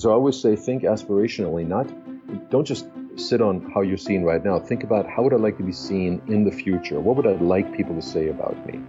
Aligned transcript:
so 0.00 0.10
I 0.10 0.14
always 0.14 0.40
say 0.40 0.56
think 0.56 0.84
aspirationally, 0.84 1.66
not 1.66 1.86
don't 2.50 2.64
just 2.64 2.86
sit 3.16 3.42
on 3.42 3.70
how 3.74 3.82
you're 3.82 3.98
seen 3.98 4.22
right 4.22 4.42
now. 4.42 4.58
Think 4.58 4.82
about 4.82 5.06
how 5.06 5.22
would 5.24 5.34
I 5.34 5.36
like 5.36 5.58
to 5.58 5.62
be 5.62 5.72
seen 5.72 6.22
in 6.26 6.42
the 6.44 6.50
future? 6.50 7.00
What 7.00 7.16
would 7.16 7.26
I 7.26 7.32
like 7.32 7.76
people 7.76 7.94
to 7.94 8.00
say 8.00 8.28
about 8.28 8.56
me? 8.66 8.80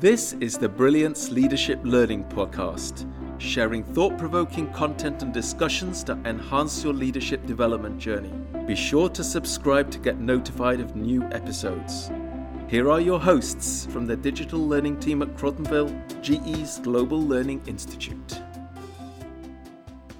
This 0.00 0.32
is 0.40 0.58
the 0.58 0.68
Brilliance 0.68 1.30
Leadership 1.30 1.78
Learning 1.84 2.24
Podcast, 2.24 3.08
sharing 3.38 3.84
thought 3.84 4.18
provoking 4.18 4.72
content 4.72 5.22
and 5.22 5.32
discussions 5.32 6.02
to 6.04 6.18
enhance 6.24 6.82
your 6.82 6.92
leadership 6.92 7.46
development 7.46 7.98
journey. 7.98 8.32
Be 8.66 8.74
sure 8.74 9.08
to 9.10 9.22
subscribe 9.22 9.92
to 9.92 9.98
get 10.00 10.18
notified 10.18 10.80
of 10.80 10.96
new 10.96 11.22
episodes. 11.24 12.10
Here 12.66 12.90
are 12.90 13.00
your 13.00 13.20
hosts 13.20 13.86
from 13.86 14.06
the 14.06 14.16
digital 14.16 14.66
learning 14.66 14.98
team 14.98 15.22
at 15.22 15.36
Crotonville, 15.36 15.94
GE's 16.20 16.80
Global 16.80 17.22
Learning 17.22 17.62
Institute. 17.66 18.40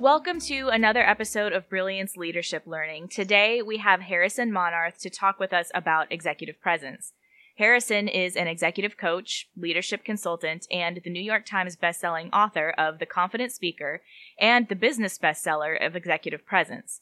Welcome 0.00 0.40
to 0.40 0.68
another 0.68 1.00
episode 1.00 1.54
of 1.54 1.70
Brilliance 1.70 2.18
Leadership 2.18 2.64
Learning. 2.66 3.08
Today 3.08 3.62
we 3.62 3.78
have 3.78 4.02
Harrison 4.02 4.52
Monarth 4.52 4.98
to 4.98 5.08
talk 5.08 5.40
with 5.40 5.54
us 5.54 5.70
about 5.74 6.12
executive 6.12 6.60
presence. 6.60 7.14
Harrison 7.56 8.06
is 8.06 8.36
an 8.36 8.46
executive 8.46 8.98
coach, 8.98 9.48
leadership 9.56 10.04
consultant, 10.04 10.66
and 10.70 11.00
the 11.02 11.08
New 11.08 11.22
York 11.22 11.46
Times 11.46 11.76
bestselling 11.76 12.28
author 12.30 12.74
of 12.76 12.98
The 12.98 13.06
Confident 13.06 13.52
Speaker 13.52 14.02
and 14.38 14.68
the 14.68 14.76
business 14.76 15.18
bestseller 15.18 15.74
of 15.84 15.96
Executive 15.96 16.44
Presence. 16.44 17.00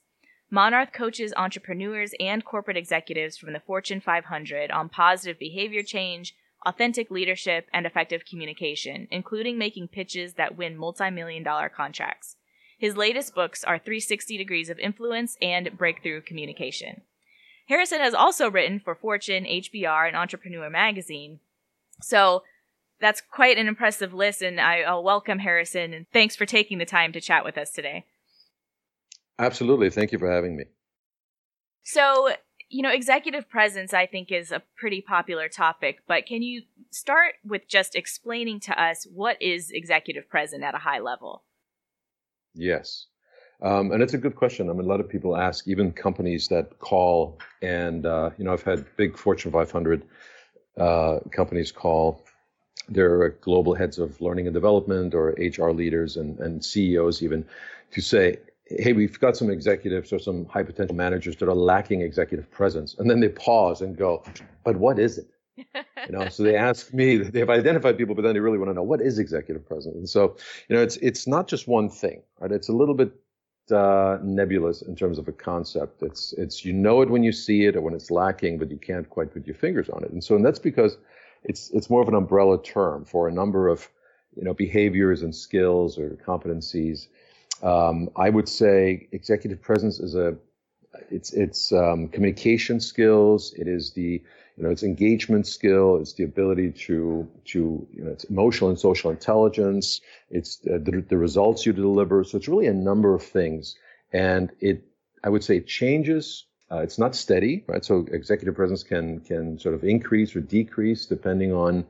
Monarth 0.49 0.93
coaches 0.93 1.35
entrepreneurs 1.37 2.15
and 2.21 2.45
corporate 2.45 2.77
executives 2.77 3.37
from 3.37 3.55
the 3.55 3.61
Fortune 3.61 4.01
500 4.01 4.71
on 4.71 4.89
positive 4.89 5.37
behavior 5.37 5.83
change, 5.83 6.37
authentic 6.65 7.11
leadership, 7.11 7.67
and 7.73 7.87
effective 7.87 8.25
communication, 8.25 9.09
including 9.11 9.59
making 9.59 9.89
pitches 9.89 10.35
that 10.35 10.57
win 10.57 10.77
multi 10.77 11.11
million 11.11 11.43
dollar 11.43 11.69
contracts. 11.69 12.37
His 12.79 12.97
latest 12.97 13.35
books 13.35 13.65
are 13.65 13.79
360 13.79 14.37
Degrees 14.37 14.69
of 14.69 14.79
Influence 14.79 15.37
and 15.41 15.77
Breakthrough 15.77 16.23
Communication. 16.23 17.03
Harrison 17.69 18.01
has 18.01 18.15
also 18.15 18.51
written 18.51 18.79
for 18.79 18.95
Fortune, 18.95 19.45
HBR, 19.45 20.09
and 20.09 20.17
Entrepreneur 20.17 20.69
Magazine. 20.69 21.41
So 22.03 22.43
that's 23.01 23.21
quite 23.21 23.59
an 23.59 23.69
impressive 23.69 24.13
list, 24.13 24.43
and 24.43 24.61
I, 24.61 24.91
will 24.91 25.03
welcome 25.03 25.39
Harrison 25.39 25.93
and 25.93 26.07
thanks 26.13 26.37
for 26.37 26.47
taking 26.47 26.79
the 26.79 26.85
time 26.85 27.13
to 27.13 27.21
chat 27.21 27.45
with 27.45 27.57
us 27.57 27.71
today. 27.71 28.05
Absolutely. 29.39 29.91
Thank 29.91 30.13
you 30.13 30.19
for 30.19 30.31
having 30.31 30.57
me. 30.57 30.65
So, 31.83 32.31
you 32.69 32.83
know, 32.83 32.91
executive 32.91 33.49
presence, 33.49 33.93
I 33.93 34.07
think, 34.07 34.31
is 34.31 34.53
a 34.53 34.63
pretty 34.77 35.01
popular 35.01 35.49
topic, 35.49 35.99
but 36.07 36.27
can 36.27 36.43
you 36.43 36.63
start 36.91 37.35
with 37.45 37.69
just 37.69 37.95
explaining 37.95 38.61
to 38.61 38.81
us 38.81 39.07
what 39.13 39.41
is 39.43 39.71
executive 39.71 40.29
presence 40.29 40.63
at 40.63 40.75
a 40.75 40.79
high 40.79 41.01
level? 41.01 41.43
Yes. 42.55 43.07
Um, 43.63 43.93
and 43.93 44.03
it's 44.03 44.15
a 44.15 44.19
good 44.19 44.37
question. 44.37 44.69
I 44.69 44.73
mean, 44.73 44.85
a 44.85 44.89
lot 44.89 45.01
of 45.01 45.09
people 45.09 45.37
ask, 45.37 45.67
even 45.67 45.93
companies 45.93 46.49
that 46.49 46.79
call, 46.79 47.39
and 47.63 48.05
uh, 48.05 48.31
you 48.37 48.45
know, 48.45 48.53
I've 48.53 48.63
had 48.63 48.85
big 48.97 49.17
Fortune 49.17 49.53
500 49.53 50.05
uh, 50.77 51.21
companies 51.31 51.73
call 51.73 52.25
their 52.89 53.31
global 53.41 53.75
heads 53.75 53.99
of 53.99 54.21
learning 54.21 54.47
and 54.47 54.55
development, 54.55 55.15
or 55.15 55.35
HR 55.39 55.71
leaders 55.71 56.17
and, 56.17 56.39
and 56.41 56.65
CEOs 56.65 57.23
even, 57.23 57.47
to 57.93 58.01
say, 58.03 58.37
"Hey, 58.67 58.93
we've 58.93 59.19
got 59.19 59.37
some 59.37 59.51
executives 59.51 60.13
or 60.13 60.19
some 60.19 60.45
high 60.47 60.65
potential 60.65 60.95
managers 60.95 61.37
that 61.37 61.49
are 61.49 61.55
lacking 61.55 62.03
executive 62.03 62.51
presence," 62.51 62.97
and 62.99 63.09
then 63.09 63.21
they 63.21 63.29
pause 63.29 63.81
and 63.81 63.97
go, 63.97 64.23
"But 64.65 64.77
what 64.77 64.99
is 64.99 65.17
it?" 65.19 65.29
you 65.57 66.11
know 66.11 66.29
so 66.29 66.43
they 66.43 66.57
ask 66.57 66.93
me 66.93 67.17
they've 67.17 67.51
identified 67.51 67.97
people 67.97 68.15
but 68.15 68.23
then 68.23 68.35
they 68.35 68.41
really 68.41 68.59
want 68.59 68.69
to 68.69 68.75
know 68.75 68.83
what 68.83 69.01
is 69.01 69.19
executive 69.19 69.65
presence 69.67 69.95
and 69.95 70.09
so 70.09 70.37
you 70.69 70.75
know 70.77 70.83
it's 70.83 70.97
it's 70.97 71.27
not 71.27 71.47
just 71.47 71.69
one 71.69 71.89
thing 71.89 72.23
right? 72.41 72.53
It's 72.53 72.69
a 72.69 72.73
little 72.73 72.95
bit 72.95 73.13
uh, 73.71 74.19
nebulous 74.23 74.83
in 74.83 74.95
terms 74.95 75.19
of 75.19 75.29
a 75.29 75.33
concept. 75.33 76.03
It's 76.03 76.33
it's 76.35 76.65
you 76.65 76.73
know 76.73 77.01
it 77.01 77.09
when 77.09 77.23
you 77.23 77.33
see 77.33 77.65
it 77.65 77.77
or 77.77 77.81
when 77.81 77.95
it's 77.95 78.11
lacking 78.11 78.59
but 78.59 78.71
you 78.71 78.77
can't 78.77 79.09
quite 79.09 79.33
put 79.33 79.47
your 79.47 79.57
fingers 79.57 79.89
on 79.89 80.05
it. 80.05 80.11
And 80.11 80.23
so 80.23 80.37
and 80.37 80.45
that's 80.45 80.59
because 80.59 80.99
it's 81.45 81.71
it's 81.71 81.89
more 81.89 82.03
of 82.03 82.09
an 82.09 82.15
umbrella 82.15 82.63
term 82.63 83.05
for 83.05 83.29
a 83.29 83.33
number 83.33 83.69
of 83.69 83.89
you 84.37 84.45
know 84.45 84.55
behaviors 84.55 85.23
and 85.23 85.35
skills 85.35 85.99
or 85.99 86.11
competencies. 86.27 87.09
Um, 87.63 88.11
i 88.17 88.29
would 88.29 88.49
say 88.49 89.09
executive 89.13 89.63
presence 89.63 90.01
is 90.01 90.15
a 90.15 90.37
it's 91.11 91.33
it's 91.33 91.73
um, 91.73 92.09
communication 92.09 92.81
skills. 92.81 93.55
It 93.57 93.69
is 93.69 93.93
the 93.93 94.23
you 94.57 94.63
know, 94.63 94.71
it's 94.71 94.85
engagement 94.85 95.47
skill, 95.47 95.97
it's 95.97 96.13
the 96.13 96.25
ability 96.25 96.71
to, 96.71 97.29
to, 97.47 97.87
you 97.93 98.05
know, 98.05 98.13
it's 98.13 98.25
emotional 98.25 98.71
and 98.71 98.79
social 98.79 99.11
intelligence, 99.11 100.01
it's 100.31 100.57
the, 100.59 101.05
the, 101.09 101.17
results 101.17 101.67
you 101.67 101.73
deliver. 101.73 102.23
So 102.23 102.39
it's 102.39 102.47
really 102.47 102.69
a 102.69 102.75
number 102.75 103.15
of 103.15 103.23
things. 103.23 103.77
And 104.13 104.51
it, 104.61 104.85
I 105.25 105.29
would 105.29 105.43
say 105.43 105.57
it 105.57 105.67
changes. 105.67 106.47
Uh, 106.71 106.79
it's 106.79 106.99
not 106.99 107.17
steady, 107.17 107.65
right? 107.67 107.85
So 107.85 108.07
executive 108.11 108.55
presence 108.55 108.85
can, 108.85 109.21
can 109.21 109.59
sort 109.59 109.75
of 109.75 109.83
increase 109.83 110.37
or 110.37 110.41
decrease 110.41 111.07
depending 111.07 111.53
on, 111.53 111.85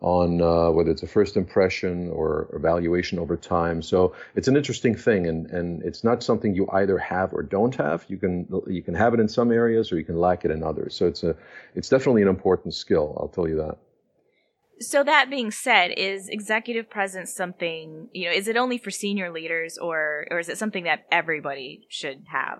on 0.00 0.42
uh, 0.42 0.70
whether 0.70 0.90
it's 0.90 1.02
a 1.02 1.06
first 1.06 1.36
impression 1.36 2.10
or 2.10 2.48
evaluation 2.52 3.18
over 3.18 3.36
time. 3.36 3.80
So 3.80 4.14
it's 4.34 4.48
an 4.48 4.56
interesting 4.56 4.94
thing, 4.94 5.26
and, 5.26 5.46
and 5.46 5.82
it's 5.82 6.04
not 6.04 6.22
something 6.22 6.54
you 6.54 6.68
either 6.72 6.98
have 6.98 7.32
or 7.32 7.42
don't 7.42 7.74
have. 7.76 8.04
You 8.08 8.18
can 8.18 8.46
you 8.66 8.82
can 8.82 8.94
have 8.94 9.14
it 9.14 9.20
in 9.20 9.28
some 9.28 9.50
areas, 9.50 9.90
or 9.92 9.98
you 9.98 10.04
can 10.04 10.18
lack 10.18 10.44
it 10.44 10.50
in 10.50 10.62
others. 10.62 10.94
So 10.94 11.06
it's 11.06 11.22
a 11.22 11.34
it's 11.74 11.88
definitely 11.88 12.22
an 12.22 12.28
important 12.28 12.74
skill. 12.74 13.16
I'll 13.18 13.28
tell 13.28 13.48
you 13.48 13.56
that. 13.56 13.78
So 14.78 15.02
that 15.02 15.30
being 15.30 15.50
said, 15.50 15.92
is 15.96 16.28
executive 16.28 16.90
presence 16.90 17.32
something 17.32 18.08
you 18.12 18.26
know? 18.26 18.36
Is 18.36 18.48
it 18.48 18.58
only 18.58 18.76
for 18.76 18.90
senior 18.90 19.32
leaders, 19.32 19.78
or 19.78 20.26
or 20.30 20.38
is 20.38 20.50
it 20.50 20.58
something 20.58 20.84
that 20.84 21.06
everybody 21.10 21.86
should 21.88 22.24
have? 22.26 22.58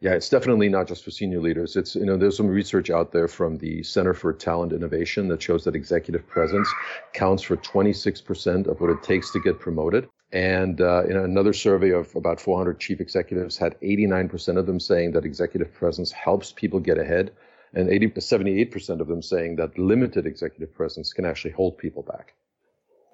Yeah, 0.00 0.12
it's 0.12 0.28
definitely 0.28 0.68
not 0.68 0.86
just 0.86 1.04
for 1.04 1.10
senior 1.10 1.40
leaders. 1.40 1.74
It's 1.74 1.94
you 1.94 2.04
know 2.04 2.18
there's 2.18 2.36
some 2.36 2.48
research 2.48 2.90
out 2.90 3.12
there 3.12 3.28
from 3.28 3.56
the 3.56 3.82
Center 3.82 4.12
for 4.12 4.32
Talent 4.32 4.72
Innovation 4.72 5.28
that 5.28 5.40
shows 5.40 5.64
that 5.64 5.74
executive 5.74 6.26
presence 6.26 6.68
counts 7.14 7.42
for 7.42 7.56
26% 7.56 8.66
of 8.66 8.80
what 8.80 8.90
it 8.90 9.02
takes 9.02 9.30
to 9.30 9.40
get 9.40 9.58
promoted. 9.58 10.08
And 10.32 10.80
uh, 10.80 11.04
in 11.04 11.16
another 11.16 11.54
survey 11.54 11.90
of 11.90 12.14
about 12.14 12.40
400 12.40 12.78
chief 12.78 13.00
executives, 13.00 13.56
had 13.56 13.80
89% 13.80 14.58
of 14.58 14.66
them 14.66 14.80
saying 14.80 15.12
that 15.12 15.24
executive 15.24 15.72
presence 15.72 16.12
helps 16.12 16.52
people 16.52 16.80
get 16.80 16.98
ahead, 16.98 17.32
and 17.72 17.88
80, 17.88 18.08
78% 18.08 19.00
of 19.00 19.06
them 19.06 19.22
saying 19.22 19.56
that 19.56 19.78
limited 19.78 20.26
executive 20.26 20.74
presence 20.74 21.12
can 21.12 21.24
actually 21.24 21.52
hold 21.52 21.78
people 21.78 22.02
back. 22.02 22.34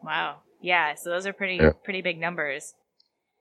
Wow. 0.02 0.38
Yeah. 0.60 0.94
So 0.94 1.10
those 1.10 1.26
are 1.26 1.32
pretty 1.32 1.56
yeah. 1.56 1.72
pretty 1.84 2.02
big 2.02 2.18
numbers. 2.18 2.74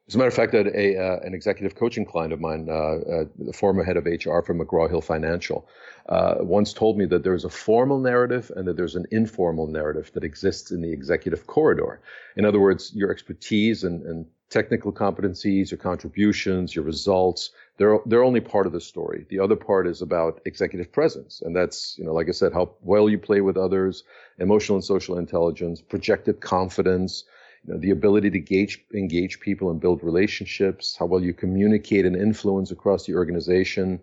As 0.08 0.16
a 0.16 0.18
matter 0.18 0.28
of 0.28 0.34
fact, 0.34 0.54
a, 0.54 0.98
uh, 0.98 1.20
an 1.20 1.34
executive 1.34 1.76
coaching 1.76 2.06
client 2.06 2.34
of 2.34 2.42
mine, 2.42 2.68
uh, 2.70 2.74
uh, 2.74 3.26
the 3.40 3.54
former 3.54 3.84
head 3.84 3.98
of 3.98 4.06
HR 4.06 4.42
from 4.42 4.60
McGraw 4.60 4.90
Hill 4.90 5.02
Financial, 5.02 5.68
uh, 6.10 6.36
once 6.40 6.74
told 6.74 6.98
me 6.98 7.06
that 7.06 7.24
there's 7.24 7.46
a 7.46 7.50
formal 7.50 8.00
narrative 8.00 8.52
and 8.56 8.68
that 8.68 8.76
there's 8.76 8.96
an 8.96 9.06
informal 9.12 9.68
narrative 9.68 10.12
that 10.14 10.24
exists 10.24 10.72
in 10.72 10.82
the 10.82 10.92
executive 10.92 11.48
corridor. 11.48 12.02
In 12.36 12.46
other 12.46 12.60
words, 12.60 12.92
your 12.94 13.12
expertise 13.12 13.84
and, 13.84 14.02
and 14.04 14.26
technical 14.50 14.92
competencies, 14.92 15.72
your 15.72 15.78
contributions, 15.78 16.76
your 16.76 16.84
results, 16.84 17.52
they're, 17.78 17.98
they're 18.06 18.24
only 18.24 18.42
part 18.42 18.68
of 18.68 18.74
the 18.74 18.82
story. 18.82 19.26
The 19.30 19.40
other 19.40 19.56
part 19.56 19.88
is 19.88 20.02
about 20.02 20.42
executive 20.46 20.92
presence. 20.92 21.42
And 21.42 21.56
that's, 21.56 21.98
you 21.98 22.04
know, 22.04 22.14
like 22.14 22.28
I 22.28 22.32
said, 22.32 22.52
how 22.52 22.72
well 22.82 23.10
you 23.10 23.18
play 23.18 23.40
with 23.40 23.56
others, 23.56 24.04
emotional 24.40 24.76
and 24.76 24.84
social 24.84 25.18
intelligence, 25.18 25.80
projected 25.80 26.42
confidence, 26.42 27.24
you 27.66 27.74
know, 27.74 27.80
the 27.80 27.92
ability 27.92 28.30
to 28.32 28.38
engage, 28.38 28.84
engage 28.94 29.40
people 29.40 29.70
and 29.70 29.80
build 29.80 30.04
relationships, 30.04 30.96
how 30.98 31.06
well 31.06 31.22
you 31.22 31.34
communicate 31.34 32.06
and 32.06 32.16
influence 32.16 32.72
across 32.72 33.06
the 33.06 33.16
organization. 33.16 34.00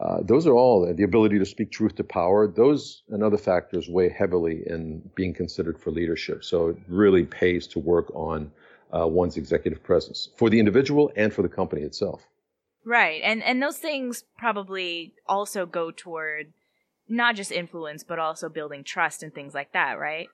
Uh, 0.00 0.18
those 0.22 0.46
are 0.46 0.54
all 0.54 0.92
the 0.92 1.02
ability 1.02 1.38
to 1.38 1.44
speak 1.44 1.70
truth 1.70 1.96
to 1.96 2.04
power. 2.04 2.46
Those 2.46 3.02
and 3.08 3.22
other 3.22 3.38
factors 3.38 3.88
weigh 3.88 4.08
heavily 4.08 4.62
in 4.66 5.02
being 5.14 5.34
considered 5.34 5.78
for 5.78 5.90
leadership. 5.90 6.44
So 6.44 6.68
it 6.68 6.76
really 6.88 7.24
pays 7.24 7.66
to 7.68 7.78
work 7.78 8.10
on 8.14 8.50
uh, 8.96 9.06
one's 9.06 9.36
executive 9.36 9.82
presence 9.82 10.30
for 10.36 10.50
the 10.50 10.58
individual 10.58 11.12
and 11.16 11.32
for 11.32 11.42
the 11.42 11.48
company 11.48 11.82
itself. 11.82 12.22
Right, 12.84 13.20
and 13.22 13.42
and 13.42 13.62
those 13.62 13.76
things 13.76 14.24
probably 14.38 15.12
also 15.26 15.66
go 15.66 15.90
toward 15.90 16.52
not 17.08 17.36
just 17.36 17.52
influence, 17.52 18.02
but 18.02 18.18
also 18.18 18.48
building 18.48 18.84
trust 18.84 19.22
and 19.22 19.34
things 19.34 19.52
like 19.52 19.72
that, 19.72 19.98
right? 19.98 20.28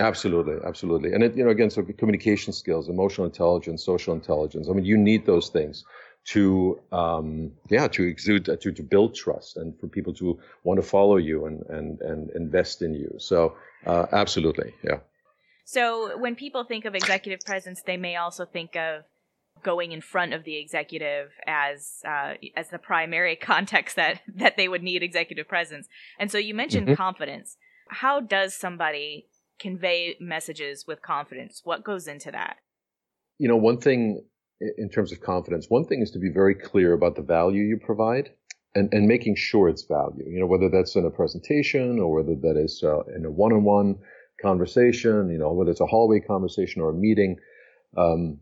Absolutely, 0.00 0.56
absolutely. 0.66 1.12
And 1.12 1.22
it, 1.22 1.36
you 1.36 1.44
know, 1.44 1.50
again, 1.50 1.70
so 1.70 1.82
communication 1.82 2.52
skills, 2.52 2.88
emotional 2.88 3.26
intelligence, 3.26 3.84
social 3.84 4.12
intelligence. 4.12 4.68
I 4.68 4.72
mean, 4.72 4.84
you 4.84 4.96
need 4.96 5.24
those 5.24 5.50
things 5.50 5.84
to, 6.26 6.80
um, 6.90 7.52
yeah, 7.70 7.86
to 7.88 8.02
exude, 8.02 8.46
to, 8.46 8.56
to 8.56 8.82
build 8.82 9.14
trust 9.14 9.56
and 9.56 9.78
for 9.78 9.86
people 9.86 10.12
to 10.14 10.38
want 10.64 10.80
to 10.80 10.86
follow 10.86 11.16
you 11.16 11.46
and, 11.46 11.62
and, 11.68 12.00
and 12.00 12.30
invest 12.30 12.82
in 12.82 12.94
you. 12.94 13.14
So, 13.18 13.56
uh, 13.86 14.06
absolutely. 14.10 14.74
Yeah. 14.82 14.98
So 15.64 16.18
when 16.18 16.34
people 16.34 16.64
think 16.64 16.84
of 16.84 16.94
executive 16.94 17.40
presence, 17.40 17.82
they 17.86 17.96
may 17.96 18.16
also 18.16 18.44
think 18.44 18.76
of 18.76 19.04
going 19.62 19.92
in 19.92 20.00
front 20.00 20.34
of 20.34 20.44
the 20.44 20.56
executive 20.56 21.30
as 21.46 22.00
uh, 22.06 22.34
as 22.56 22.68
the 22.68 22.78
primary 22.78 23.36
context 23.50 23.96
that 23.96 24.20
that 24.34 24.56
they 24.56 24.68
would 24.68 24.82
need 24.82 25.02
executive 25.02 25.48
presence. 25.48 25.88
And 26.18 26.30
so 26.30 26.38
you 26.38 26.54
mentioned 26.54 26.86
mm-hmm. 26.86 26.96
confidence. 26.96 27.56
How 27.88 28.20
does 28.20 28.54
somebody 28.54 29.26
convey 29.58 30.16
messages 30.20 30.86
with 30.86 31.02
confidence? 31.02 31.62
What 31.64 31.84
goes 31.84 32.06
into 32.06 32.30
that? 32.30 32.58
you 33.38 33.48
know, 33.48 33.56
one 33.56 33.78
thing 33.78 34.22
in 34.78 34.88
terms 34.88 35.12
of 35.12 35.20
confidence, 35.20 35.66
one 35.68 35.84
thing 35.84 36.00
is 36.00 36.10
to 36.12 36.18
be 36.18 36.30
very 36.30 36.54
clear 36.54 36.92
about 36.92 37.16
the 37.16 37.22
value 37.22 37.62
you 37.62 37.76
provide 37.76 38.30
and, 38.74 38.92
and 38.92 39.06
making 39.06 39.36
sure 39.36 39.68
it's 39.68 39.84
value, 39.84 40.24
you 40.26 40.40
know, 40.40 40.46
whether 40.46 40.68
that's 40.68 40.96
in 40.96 41.04
a 41.04 41.10
presentation 41.10 41.98
or 41.98 42.14
whether 42.14 42.34
that 42.34 42.56
is 42.56 42.82
uh, 42.82 43.02
in 43.16 43.24
a 43.24 43.30
one-on-one 43.30 43.96
conversation, 44.40 45.28
you 45.30 45.38
know, 45.38 45.52
whether 45.52 45.70
it's 45.70 45.80
a 45.80 45.86
hallway 45.86 46.20
conversation 46.20 46.80
or 46.80 46.90
a 46.90 46.94
meeting, 46.94 47.36
um, 47.96 48.38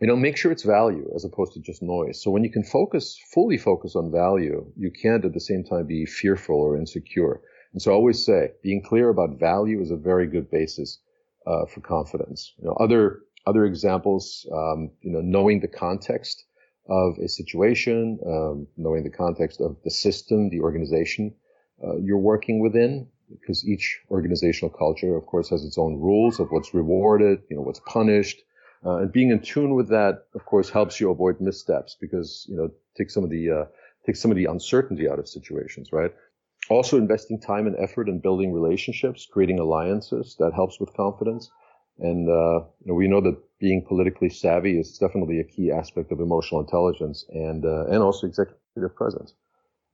you 0.00 0.06
know, 0.08 0.16
make 0.16 0.36
sure 0.36 0.52
it's 0.52 0.64
value 0.64 1.08
as 1.14 1.24
opposed 1.24 1.52
to 1.52 1.60
just 1.60 1.82
noise. 1.82 2.20
So 2.22 2.30
when 2.30 2.44
you 2.44 2.50
can 2.50 2.64
focus, 2.64 3.18
fully 3.32 3.56
focus 3.56 3.94
on 3.96 4.10
value, 4.10 4.66
you 4.76 4.90
can't 4.90 5.24
at 5.24 5.32
the 5.32 5.40
same 5.40 5.64
time 5.64 5.86
be 5.86 6.04
fearful 6.04 6.56
or 6.56 6.76
insecure. 6.76 7.40
And 7.74 7.82
so 7.82 7.90
I 7.90 7.94
always 7.94 8.24
say 8.24 8.52
being 8.62 8.82
clear 8.82 9.10
about 9.10 9.38
value 9.38 9.80
is 9.82 9.90
a 9.90 9.96
very 9.96 10.26
good 10.26 10.50
basis 10.50 11.00
uh, 11.46 11.66
for 11.66 11.80
confidence. 11.80 12.54
You 12.58 12.68
know, 12.68 12.74
other 12.74 13.20
other 13.46 13.66
examples, 13.66 14.46
um, 14.50 14.90
you 15.02 15.12
know, 15.12 15.20
knowing 15.20 15.60
the 15.60 15.68
context 15.68 16.44
of 16.88 17.18
a 17.18 17.28
situation, 17.28 18.18
um, 18.26 18.66
knowing 18.76 19.04
the 19.04 19.10
context 19.10 19.60
of 19.60 19.76
the 19.84 19.90
system, 19.90 20.48
the 20.48 20.60
organization 20.60 21.34
uh, 21.82 21.96
you're 21.96 22.18
working 22.18 22.60
within, 22.60 23.06
because 23.28 23.66
each 23.66 24.00
organizational 24.10 24.70
culture, 24.70 25.16
of 25.16 25.26
course, 25.26 25.50
has 25.50 25.64
its 25.64 25.76
own 25.76 25.98
rules 26.00 26.40
of 26.40 26.48
what's 26.50 26.72
rewarded, 26.72 27.42
you 27.50 27.56
know, 27.56 27.62
what's 27.62 27.80
punished. 27.80 28.40
Uh, 28.86 28.98
and 28.98 29.12
being 29.12 29.30
in 29.30 29.40
tune 29.40 29.74
with 29.74 29.88
that, 29.88 30.26
of 30.34 30.44
course, 30.44 30.70
helps 30.70 31.00
you 31.00 31.10
avoid 31.10 31.40
missteps 31.40 31.96
because, 32.00 32.46
you 32.48 32.56
know, 32.56 32.70
take 32.96 33.10
some 33.10 33.24
of 33.24 33.30
the, 33.30 33.50
uh, 33.50 33.64
take 34.06 34.16
some 34.16 34.30
of 34.30 34.36
the 34.36 34.44
uncertainty 34.44 35.08
out 35.08 35.18
of 35.18 35.26
situations, 35.26 35.90
right? 35.90 36.12
Also 36.70 36.96
investing 36.96 37.40
time 37.40 37.66
and 37.66 37.76
effort 37.78 38.08
in 38.08 38.20
building 38.20 38.52
relationships, 38.52 39.26
creating 39.30 39.58
alliances, 39.58 40.36
that 40.38 40.54
helps 40.54 40.80
with 40.80 40.94
confidence. 40.94 41.50
And, 41.98 42.28
uh, 42.28 42.64
you 42.80 42.86
know, 42.86 42.94
we 42.94 43.06
know 43.06 43.20
that 43.20 43.36
being 43.60 43.84
politically 43.86 44.30
savvy 44.30 44.78
is 44.78 44.98
definitely 44.98 45.40
a 45.40 45.44
key 45.44 45.70
aspect 45.70 46.10
of 46.10 46.20
emotional 46.20 46.60
intelligence 46.60 47.24
and, 47.28 47.64
uh, 47.64 47.86
and 47.86 48.02
also 48.02 48.26
executive 48.26 48.96
presence. 48.96 49.34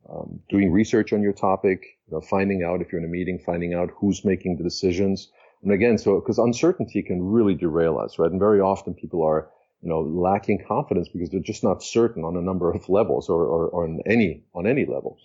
Um, 0.08 0.40
doing 0.48 0.72
research 0.72 1.12
on 1.12 1.22
your 1.22 1.32
topic, 1.32 1.84
you 2.06 2.14
know, 2.14 2.20
finding 2.20 2.62
out 2.64 2.80
if 2.80 2.90
you're 2.90 3.00
in 3.00 3.06
a 3.06 3.10
meeting, 3.10 3.38
finding 3.38 3.74
out 3.74 3.90
who's 3.96 4.24
making 4.24 4.56
the 4.56 4.64
decisions. 4.64 5.30
And 5.62 5.72
again, 5.72 5.98
so, 5.98 6.18
because 6.20 6.38
uncertainty 6.38 7.02
can 7.02 7.22
really 7.22 7.54
derail 7.54 7.98
us, 7.98 8.18
right? 8.18 8.30
And 8.30 8.40
very 8.40 8.60
often 8.60 8.94
people 8.94 9.22
are, 9.22 9.50
you 9.82 9.88
know, 9.88 10.00
lacking 10.00 10.64
confidence 10.66 11.08
because 11.08 11.30
they're 11.30 11.40
just 11.40 11.62
not 11.62 11.82
certain 11.82 12.24
on 12.24 12.36
a 12.36 12.40
number 12.40 12.70
of 12.72 12.88
levels 12.88 13.28
or, 13.28 13.44
or, 13.44 13.68
or 13.68 13.84
on 13.84 14.00
any, 14.06 14.42
on 14.54 14.66
any 14.66 14.86
level. 14.86 15.18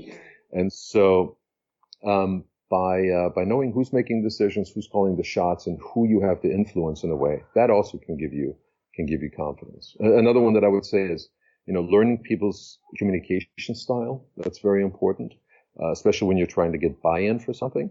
And 0.52 0.72
so, 0.72 1.38
um, 2.06 2.46
by 2.70 3.08
uh, 3.08 3.30
by 3.30 3.44
knowing 3.44 3.72
who's 3.72 3.94
making 3.94 4.24
decisions, 4.24 4.70
who's 4.70 4.88
calling 4.88 5.16
the 5.16 5.24
shots, 5.24 5.68
and 5.68 5.80
who 5.82 6.08
you 6.08 6.22
have 6.22 6.42
to 6.42 6.52
influence 6.52 7.04
in 7.04 7.12
a 7.12 7.16
way. 7.16 7.44
That 7.56 7.70
also 7.70 7.98
can 7.98 8.18
give 8.18 8.34
you 8.34 8.56
can 8.96 9.06
give 9.06 9.22
you 9.22 9.30
confidence. 9.30 9.96
Another 10.00 10.40
one 10.40 10.54
that 10.54 10.64
I 10.64 10.68
would 10.68 10.86
say 10.86 11.04
is 11.04 11.30
you 11.68 11.74
know 11.74 11.82
learning 11.82 12.24
people's 12.24 12.80
communication 12.98 13.76
style. 13.76 14.26
That's 14.38 14.60
very 14.60 14.84
important, 14.84 15.34
uh, 15.82 15.92
especially 15.92 16.28
when 16.28 16.38
you're 16.38 16.48
trying 16.48 16.72
to 16.72 16.78
get 16.78 17.02
buy-in 17.02 17.40
for 17.40 17.54
something. 17.54 17.90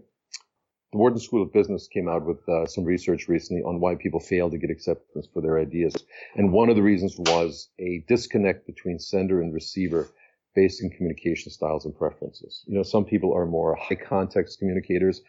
The 0.91 0.99
Wharton 0.99 1.19
School 1.19 1.41
of 1.41 1.51
Business 1.51 1.89
came 1.89 2.07
out 2.07 2.25
with 2.25 2.47
uh, 2.47 2.65
some 2.67 2.85
research 2.85 3.27
recently 3.27 3.63
on 3.63 3.81
why 3.81 3.95
people 3.95 4.19
fail 4.19 4.49
to 4.49 4.57
get 4.57 4.69
acceptance 4.69 5.27
for 5.33 5.41
their 5.41 5.59
ideas, 5.59 5.95
and 6.35 6.51
one 6.51 6.69
of 6.69 6.75
the 6.75 6.83
reasons 6.83 7.15
was 7.17 7.69
a 7.79 8.03
disconnect 8.07 8.65
between 8.65 8.99
sender 8.99 9.41
and 9.41 9.53
receiver 9.53 10.09
based 10.55 10.81
in 10.81 10.89
communication 10.89 11.51
styles 11.51 11.85
and 11.85 11.95
preferences. 11.95 12.63
You 12.65 12.75
know, 12.75 12.83
some 12.83 13.05
people 13.05 13.33
are 13.33 13.45
more 13.45 13.75
high 13.75 13.95
context 13.95 14.59
communicators. 14.59 15.21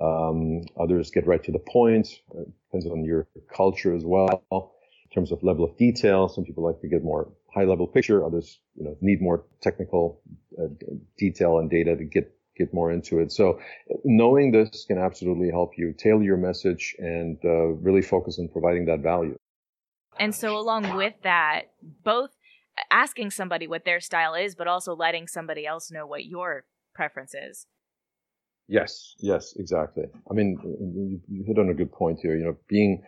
Um, 0.00 0.62
others 0.80 1.10
get 1.10 1.26
right 1.26 1.42
to 1.42 1.52
the 1.52 1.58
point. 1.58 2.08
It 2.34 2.48
depends 2.66 2.86
on 2.86 3.04
your 3.04 3.26
culture 3.54 3.94
as 3.94 4.04
well. 4.04 4.42
In 4.52 5.14
terms 5.14 5.32
of 5.32 5.42
level 5.42 5.64
of 5.64 5.76
detail, 5.76 6.28
some 6.28 6.44
people 6.44 6.64
like 6.64 6.80
to 6.80 6.88
get 6.88 7.02
more 7.02 7.32
high 7.52 7.64
level 7.64 7.86
picture. 7.86 8.24
Others, 8.24 8.60
you 8.76 8.84
know, 8.84 8.96
need 9.00 9.20
more 9.20 9.44
technical 9.60 10.22
uh, 10.58 10.66
detail 11.16 11.58
and 11.58 11.68
data 11.68 11.96
to 11.96 12.04
get 12.04 12.32
get 12.56 12.74
more 12.74 12.90
into 12.90 13.20
it. 13.20 13.32
So 13.32 13.60
knowing 14.04 14.50
this 14.50 14.84
can 14.86 14.98
absolutely 14.98 15.48
help 15.48 15.78
you 15.78 15.94
tailor 15.96 16.24
your 16.24 16.36
message 16.36 16.96
and 16.98 17.38
uh, 17.44 17.68
really 17.86 18.02
focus 18.02 18.38
on 18.38 18.48
providing 18.48 18.86
that 18.86 18.98
value. 19.00 19.36
And 20.18 20.34
so 20.34 20.58
along 20.58 20.96
with 20.96 21.14
that, 21.22 21.70
both 22.02 22.30
asking 22.90 23.30
somebody 23.30 23.66
what 23.66 23.84
their 23.84 24.00
style 24.00 24.34
is, 24.34 24.54
but 24.54 24.66
also 24.66 24.94
letting 24.94 25.26
somebody 25.26 25.66
else 25.66 25.90
know 25.90 26.06
what 26.06 26.24
your 26.24 26.64
preference 26.94 27.34
is. 27.34 27.66
Yes, 28.68 29.14
yes, 29.18 29.54
exactly. 29.56 30.04
I 30.30 30.34
mean, 30.34 30.58
you, 31.28 31.44
hit 31.44 31.58
on 31.58 31.70
a 31.70 31.74
good 31.74 31.90
point 31.90 32.20
here. 32.20 32.36
You 32.36 32.44
know, 32.44 32.56
being 32.68 33.02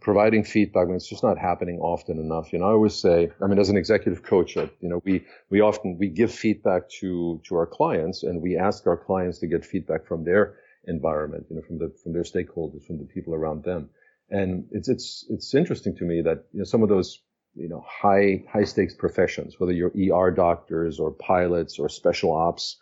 providing 0.00 0.44
feedback, 0.44 0.86
mean, 0.86 0.96
it's 0.96 1.08
just 1.08 1.22
not 1.22 1.38
happening 1.38 1.78
often 1.78 2.18
enough. 2.18 2.52
You 2.52 2.58
know, 2.58 2.66
I 2.66 2.70
always 2.70 2.94
say, 2.94 3.30
I 3.42 3.46
mean, 3.46 3.58
as 3.58 3.68
an 3.68 3.76
executive 3.76 4.22
coach, 4.22 4.56
you 4.56 4.70
know, 4.80 5.02
we 5.04 5.26
we 5.50 5.60
often 5.60 5.98
we 5.98 6.08
give 6.08 6.32
feedback 6.32 6.88
to 7.00 7.40
to 7.46 7.54
our 7.56 7.66
clients, 7.66 8.22
and 8.22 8.40
we 8.40 8.56
ask 8.56 8.86
our 8.86 8.96
clients 8.96 9.38
to 9.40 9.46
get 9.46 9.64
feedback 9.64 10.06
from 10.06 10.24
their 10.24 10.56
environment, 10.86 11.46
you 11.50 11.56
know, 11.56 11.62
from 11.62 11.78
the 11.78 11.92
from 12.02 12.12
their 12.12 12.22
stakeholders, 12.22 12.86
from 12.86 12.98
the 12.98 13.04
people 13.04 13.34
around 13.34 13.64
them. 13.64 13.90
And 14.30 14.66
it's 14.70 14.88
it's 14.88 15.26
it's 15.28 15.54
interesting 15.54 15.94
to 15.96 16.04
me 16.04 16.22
that 16.22 16.44
you 16.52 16.60
know 16.60 16.64
some 16.64 16.82
of 16.82 16.88
those 16.88 17.20
you 17.54 17.68
know, 17.68 17.84
high, 17.86 18.44
high 18.50 18.64
stakes 18.64 18.94
professions, 18.94 19.58
whether 19.58 19.72
you're 19.72 19.92
ER 19.96 20.30
doctors 20.30 20.98
or 20.98 21.10
pilots 21.10 21.78
or 21.78 21.88
special 21.88 22.32
ops, 22.32 22.76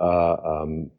uh, 0.00 0.36
um, 0.44 0.90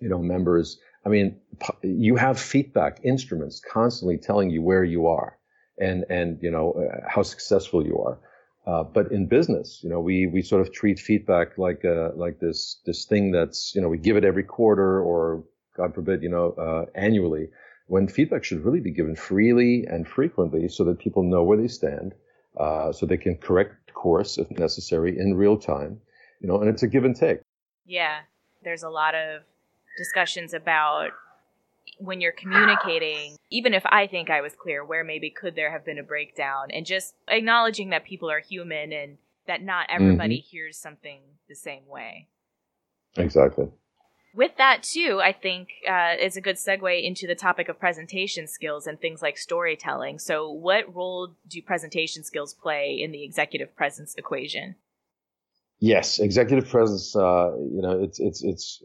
you 0.00 0.08
know, 0.08 0.18
members. 0.18 0.78
I 1.04 1.08
mean, 1.08 1.36
you 1.82 2.16
have 2.16 2.38
feedback 2.38 3.00
instruments 3.02 3.60
constantly 3.60 4.18
telling 4.18 4.50
you 4.50 4.62
where 4.62 4.84
you 4.84 5.06
are 5.06 5.38
and, 5.78 6.04
and, 6.10 6.38
you 6.42 6.50
know, 6.50 6.72
uh, 6.72 7.08
how 7.08 7.22
successful 7.22 7.86
you 7.86 7.98
are. 7.98 8.18
Uh, 8.66 8.82
but 8.82 9.10
in 9.10 9.26
business, 9.26 9.80
you 9.82 9.88
know, 9.88 10.00
we, 10.00 10.26
we 10.26 10.42
sort 10.42 10.60
of 10.60 10.72
treat 10.72 10.98
feedback 10.98 11.56
like, 11.56 11.84
uh, 11.84 12.10
like 12.14 12.38
this, 12.38 12.80
this 12.84 13.06
thing 13.06 13.30
that's, 13.30 13.74
you 13.74 13.80
know, 13.80 13.88
we 13.88 13.96
give 13.96 14.16
it 14.16 14.24
every 14.24 14.42
quarter 14.42 15.00
or 15.00 15.42
God 15.74 15.94
forbid, 15.94 16.22
you 16.22 16.28
know, 16.28 16.52
uh, 16.52 16.84
annually 16.94 17.48
when 17.86 18.06
feedback 18.06 18.44
should 18.44 18.62
really 18.64 18.80
be 18.80 18.90
given 18.90 19.16
freely 19.16 19.86
and 19.88 20.06
frequently 20.06 20.68
so 20.68 20.84
that 20.84 20.98
people 20.98 21.22
know 21.22 21.42
where 21.42 21.56
they 21.56 21.68
stand 21.68 22.12
uh, 22.58 22.92
so 22.92 23.06
they 23.06 23.16
can 23.16 23.36
correct 23.36 23.92
course 23.94 24.38
if 24.38 24.50
necessary 24.50 25.18
in 25.18 25.34
real 25.34 25.56
time. 25.56 26.00
You 26.40 26.48
know, 26.48 26.60
and 26.60 26.68
it's 26.68 26.82
a 26.82 26.86
give 26.86 27.04
and 27.04 27.16
take. 27.16 27.40
Yeah, 27.84 28.20
there's 28.62 28.82
a 28.82 28.90
lot 28.90 29.14
of 29.14 29.42
discussions 29.96 30.54
about 30.54 31.10
when 31.98 32.20
you're 32.20 32.32
communicating, 32.32 33.36
even 33.50 33.74
if 33.74 33.84
I 33.86 34.06
think 34.06 34.30
I 34.30 34.40
was 34.40 34.54
clear, 34.54 34.84
where 34.84 35.02
maybe 35.02 35.30
could 35.30 35.56
there 35.56 35.72
have 35.72 35.84
been 35.84 35.98
a 35.98 36.02
breakdown, 36.02 36.70
and 36.70 36.86
just 36.86 37.14
acknowledging 37.26 37.90
that 37.90 38.04
people 38.04 38.30
are 38.30 38.40
human 38.40 38.92
and 38.92 39.18
that 39.46 39.62
not 39.62 39.86
everybody 39.88 40.38
mm-hmm. 40.38 40.48
hears 40.48 40.76
something 40.76 41.20
the 41.48 41.56
same 41.56 41.88
way. 41.88 42.28
Exactly 43.16 43.68
with 44.34 44.52
that 44.58 44.82
too 44.82 45.20
i 45.22 45.32
think 45.32 45.68
uh, 45.88 46.14
is 46.20 46.36
a 46.36 46.40
good 46.40 46.56
segue 46.56 47.04
into 47.04 47.26
the 47.26 47.34
topic 47.34 47.68
of 47.68 47.78
presentation 47.78 48.46
skills 48.46 48.86
and 48.86 49.00
things 49.00 49.22
like 49.22 49.38
storytelling. 49.38 50.18
So 50.18 50.50
what 50.50 50.94
role 50.94 51.34
do 51.48 51.62
presentation 51.62 52.24
skills 52.24 52.54
play 52.54 52.98
in 53.00 53.12
the 53.12 53.24
executive 53.24 53.74
presence 53.76 54.14
equation? 54.16 54.76
Yes 55.80 56.18
executive 56.18 56.68
presence 56.68 57.14
uh, 57.14 57.52
you 57.56 57.82
know 57.82 58.02
it's 58.02 58.18
it's 58.18 58.42
it's 58.42 58.82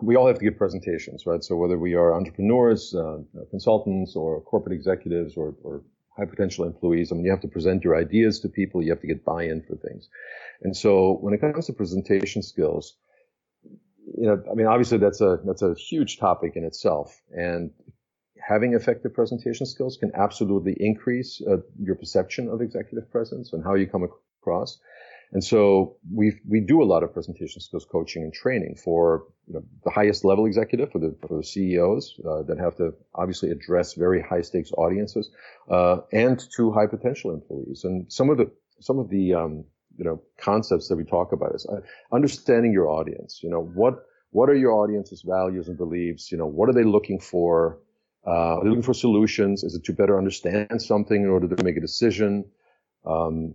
we 0.00 0.14
all 0.16 0.26
have 0.28 0.38
to 0.38 0.44
give 0.44 0.56
presentations 0.56 1.26
right? 1.26 1.42
So 1.42 1.56
whether 1.56 1.78
we 1.78 1.94
are 1.94 2.14
entrepreneurs 2.14 2.94
uh, 2.94 3.18
consultants 3.50 4.14
or 4.14 4.40
corporate 4.42 4.74
executives 4.74 5.36
or, 5.36 5.54
or 5.62 5.82
high 6.16 6.26
potential 6.26 6.64
employees 6.64 7.10
i 7.10 7.16
mean 7.16 7.24
you 7.24 7.30
have 7.32 7.40
to 7.40 7.48
present 7.48 7.82
your 7.82 7.96
ideas 7.96 8.38
to 8.38 8.48
people 8.48 8.80
you 8.80 8.90
have 8.90 9.00
to 9.00 9.08
get 9.08 9.24
buy-in 9.24 9.60
for 9.62 9.76
things. 9.76 10.08
And 10.62 10.76
so 10.76 11.18
when 11.20 11.34
it 11.34 11.40
comes 11.40 11.66
to 11.66 11.72
presentation 11.72 12.42
skills 12.42 12.96
you 14.24 14.30
know, 14.30 14.42
I 14.50 14.54
mean, 14.54 14.66
obviously 14.66 14.96
that's 14.96 15.20
a 15.20 15.38
that's 15.44 15.60
a 15.60 15.74
huge 15.74 16.16
topic 16.16 16.52
in 16.56 16.64
itself, 16.64 17.20
and 17.30 17.70
having 18.40 18.72
effective 18.72 19.12
presentation 19.12 19.66
skills 19.66 19.98
can 19.98 20.12
absolutely 20.14 20.74
increase 20.80 21.42
uh, 21.46 21.58
your 21.78 21.94
perception 21.94 22.48
of 22.48 22.62
executive 22.62 23.10
presence 23.10 23.52
and 23.52 23.62
how 23.62 23.74
you 23.74 23.86
come 23.86 24.08
across. 24.40 24.78
And 25.32 25.44
so 25.44 25.98
we 26.10 26.40
we 26.48 26.60
do 26.60 26.82
a 26.82 26.88
lot 26.92 27.02
of 27.02 27.12
presentation 27.12 27.60
skills 27.60 27.84
coaching 27.84 28.22
and 28.22 28.32
training 28.32 28.76
for 28.82 29.26
you 29.46 29.54
know, 29.54 29.64
the 29.84 29.90
highest 29.90 30.24
level 30.24 30.46
executive, 30.46 30.90
for 30.90 31.00
the 31.00 31.14
for 31.20 31.36
the 31.36 31.44
CEOs 31.44 32.18
uh, 32.26 32.44
that 32.44 32.58
have 32.58 32.76
to 32.76 32.94
obviously 33.14 33.50
address 33.50 33.92
very 33.92 34.22
high 34.22 34.40
stakes 34.40 34.72
audiences, 34.72 35.30
uh, 35.70 35.98
and 36.12 36.42
to 36.56 36.72
high 36.72 36.86
potential 36.86 37.34
employees. 37.34 37.84
And 37.84 38.10
some 38.10 38.30
of 38.30 38.38
the 38.38 38.50
some 38.80 38.98
of 38.98 39.10
the 39.10 39.34
um, 39.34 39.64
you 39.98 40.04
know 40.06 40.22
concepts 40.38 40.88
that 40.88 40.96
we 40.96 41.04
talk 41.04 41.32
about 41.32 41.54
is 41.54 41.66
uh, 41.66 41.80
understanding 42.10 42.72
your 42.72 42.88
audience. 42.88 43.40
You 43.42 43.50
know 43.50 43.60
what 43.62 44.06
what 44.34 44.50
are 44.50 44.56
your 44.56 44.72
audience's 44.72 45.22
values 45.22 45.68
and 45.68 45.78
beliefs? 45.78 46.32
You 46.32 46.38
know 46.38 46.46
what 46.46 46.68
are 46.68 46.72
they 46.72 46.82
looking 46.82 47.20
for? 47.20 47.78
Uh, 48.26 48.58
are 48.58 48.64
they 48.64 48.68
looking 48.68 48.82
for 48.82 48.94
solutions? 48.94 49.62
Is 49.62 49.76
it 49.76 49.84
to 49.84 49.92
better 49.92 50.18
understand 50.18 50.82
something 50.82 51.22
in 51.22 51.28
order 51.28 51.54
to 51.54 51.62
make 51.62 51.76
a 51.76 51.80
decision? 51.80 52.44
Um, 53.06 53.54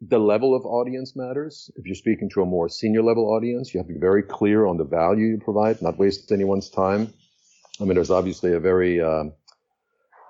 the 0.00 0.18
level 0.18 0.54
of 0.54 0.64
audience 0.64 1.14
matters. 1.14 1.70
If 1.76 1.84
you're 1.84 1.94
speaking 1.94 2.30
to 2.30 2.40
a 2.40 2.46
more 2.46 2.70
senior 2.70 3.02
level 3.02 3.26
audience, 3.26 3.74
you 3.74 3.78
have 3.78 3.88
to 3.88 3.92
be 3.92 4.00
very 4.00 4.22
clear 4.22 4.64
on 4.64 4.78
the 4.78 4.84
value 4.84 5.26
you 5.26 5.38
provide, 5.38 5.82
not 5.82 5.98
waste 5.98 6.32
anyone's 6.32 6.70
time. 6.70 7.12
I 7.78 7.84
mean, 7.84 7.94
there's 7.94 8.10
obviously 8.10 8.54
a 8.54 8.60
very 8.60 9.02
um, 9.02 9.34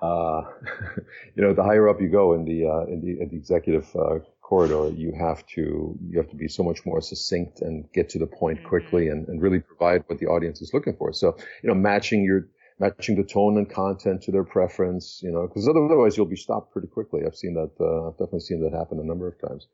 uh, 0.01 0.41
you 1.35 1.43
know, 1.43 1.53
the 1.53 1.63
higher 1.63 1.87
up 1.87 2.01
you 2.01 2.09
go 2.09 2.33
in 2.33 2.43
the 2.43 2.67
uh, 2.67 2.83
in 2.91 2.99
the, 2.99 3.21
in 3.21 3.29
the 3.29 3.37
executive 3.37 3.87
uh, 3.95 4.19
corridor, 4.51 4.83
you 5.03 5.13
have 5.17 5.45
to 5.55 5.63
you 6.09 6.15
have 6.21 6.29
to 6.29 6.35
be 6.35 6.49
so 6.57 6.63
much 6.69 6.79
more 6.85 6.99
succinct 6.99 7.61
and 7.61 7.73
get 7.93 8.09
to 8.09 8.19
the 8.19 8.27
point 8.27 8.57
mm-hmm. 8.59 8.71
quickly 8.71 9.03
and, 9.07 9.19
and 9.29 9.41
really 9.41 9.61
provide 9.71 10.03
what 10.07 10.19
the 10.19 10.27
audience 10.35 10.61
is 10.61 10.73
looking 10.73 10.95
for. 10.99 11.13
So, 11.13 11.27
you 11.61 11.69
know, 11.69 11.77
matching 11.89 12.21
your 12.29 12.39
matching 12.77 13.15
the 13.15 13.23
tone 13.23 13.57
and 13.59 13.67
content 13.69 14.17
to 14.23 14.31
their 14.35 14.43
preference, 14.43 15.21
you 15.23 15.31
know, 15.31 15.43
because 15.47 15.69
otherwise 15.69 16.17
you'll 16.17 16.35
be 16.37 16.43
stopped 16.47 16.73
pretty 16.73 16.89
quickly. 16.97 17.21
I've 17.25 17.39
seen 17.43 17.53
that. 17.53 17.71
Uh, 17.79 18.07
I've 18.07 18.17
definitely 18.19 18.45
seen 18.49 18.59
that 18.63 18.73
happen 18.77 18.99
a 18.99 19.07
number 19.11 19.27
of 19.31 19.35
times. 19.47 19.67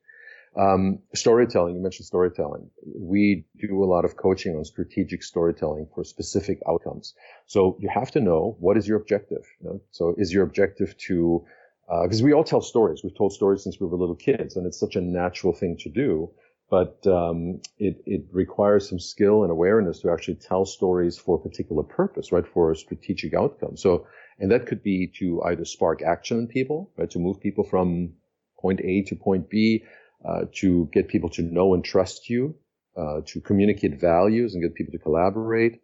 Um, 0.66 1.00
storytelling, 1.14 1.76
you 1.76 1.82
mentioned 1.82 2.06
storytelling. 2.06 2.70
We 2.86 3.46
do 3.60 3.84
a 3.84 3.90
lot 3.96 4.06
of 4.06 4.16
coaching 4.16 4.56
on 4.56 4.64
strategic 4.66 5.22
storytelling 5.24 5.88
for 5.94 6.04
specific 6.04 6.60
outcomes. 6.72 7.16
So 7.46 7.78
you 7.80 7.90
have 7.90 8.12
to 8.12 8.22
know 8.22 8.58
what 8.60 8.76
is 8.78 8.88
your 8.88 8.98
objective. 8.98 9.44
You 9.60 9.66
know? 9.68 9.82
So 9.92 10.16
is 10.18 10.34
your 10.34 10.44
objective 10.44 10.98
to, 11.08 11.46
because 11.88 12.22
uh, 12.22 12.26
we 12.26 12.34
all 12.34 12.44
tell 12.44 12.62
stories. 12.62 13.02
We've 13.04 13.18
told 13.18 13.34
stories 13.34 13.64
since 13.64 13.80
we 13.80 13.88
were 13.88 13.98
little 13.98 14.16
kids, 14.16 14.58
and 14.58 14.68
it's 14.68 14.80
such 14.80 14.96
a 14.96 15.02
natural 15.02 15.54
thing 15.54 15.78
to 15.80 15.90
do. 15.90 16.32
But 16.70 17.08
um, 17.08 17.62
it, 17.78 18.04
it 18.06 18.26
requires 18.32 18.90
some 18.90 19.00
skill 19.00 19.44
and 19.44 19.52
awareness 19.52 20.02
to 20.02 20.12
actually 20.12 20.36
tell 20.36 20.66
stories 20.66 21.18
for 21.18 21.38
a 21.38 21.40
particular 21.40 21.84
purpose, 21.84 22.34
right? 22.34 22.46
For 22.46 22.72
a 22.72 22.76
strategic 22.76 23.34
outcome. 23.34 23.78
So, 23.78 24.06
and 24.38 24.52
that 24.52 24.66
could 24.66 24.84
be 24.84 25.08
to 25.20 25.42
either 25.44 25.64
spark 25.64 26.02
action 26.02 26.40
in 26.40 26.48
people, 26.48 26.92
right? 26.98 27.10
To 27.12 27.20
move 27.20 27.40
people 27.40 27.64
from 27.64 28.14
point 28.60 28.82
A 28.84 29.04
to 29.04 29.16
point 29.16 29.50
B, 29.50 29.86
uh, 30.26 30.42
to 30.56 30.90
get 30.92 31.08
people 31.08 31.30
to 31.30 31.42
know 31.42 31.74
and 31.74 31.86
trust 31.86 32.30
you, 32.30 32.56
uh, 32.98 33.22
to 33.28 33.40
communicate 33.40 34.02
values 34.02 34.54
and 34.54 34.62
get 34.62 34.76
people 34.76 34.92
to 34.92 35.00
collaborate, 35.00 35.80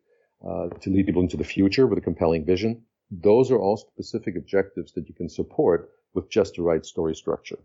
uh, 0.45 0.67
to 0.81 0.89
lead 0.89 1.05
people 1.05 1.21
into 1.21 1.37
the 1.37 1.45
future 1.45 1.87
with 1.87 1.97
a 1.97 2.01
compelling 2.01 2.43
vision. 2.43 2.83
Those 3.21 3.51
are 3.51 3.59
all 3.59 3.77
specific 3.77 4.35
objectives 4.35 4.93
that 4.93 5.07
you 5.07 5.13
can 5.13 5.29
support 5.29 5.91
with 6.13 6.29
just 6.29 6.55
the 6.55 6.63
right 6.63 6.85
story 6.85 7.15
structure. 7.15 7.59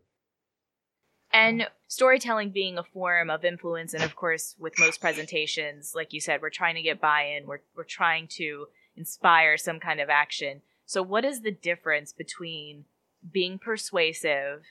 And 1.32 1.66
storytelling 1.86 2.50
being 2.50 2.78
a 2.78 2.82
form 2.82 3.30
of 3.30 3.44
influence, 3.44 3.94
and 3.94 4.02
of 4.02 4.16
course, 4.16 4.56
with 4.58 4.78
most 4.78 5.00
presentations, 5.00 5.92
like 5.94 6.12
you 6.12 6.20
said, 6.20 6.42
we're 6.42 6.50
trying 6.50 6.74
to 6.74 6.82
get 6.82 7.00
buy 7.00 7.22
in, 7.22 7.46
we're, 7.46 7.60
we're 7.76 7.84
trying 7.84 8.28
to 8.32 8.66
inspire 8.96 9.56
some 9.56 9.78
kind 9.78 10.00
of 10.00 10.08
action. 10.08 10.62
So, 10.86 11.02
what 11.02 11.24
is 11.24 11.42
the 11.42 11.50
difference 11.50 12.12
between 12.12 12.84
being 13.30 13.58
persuasive 13.58 14.62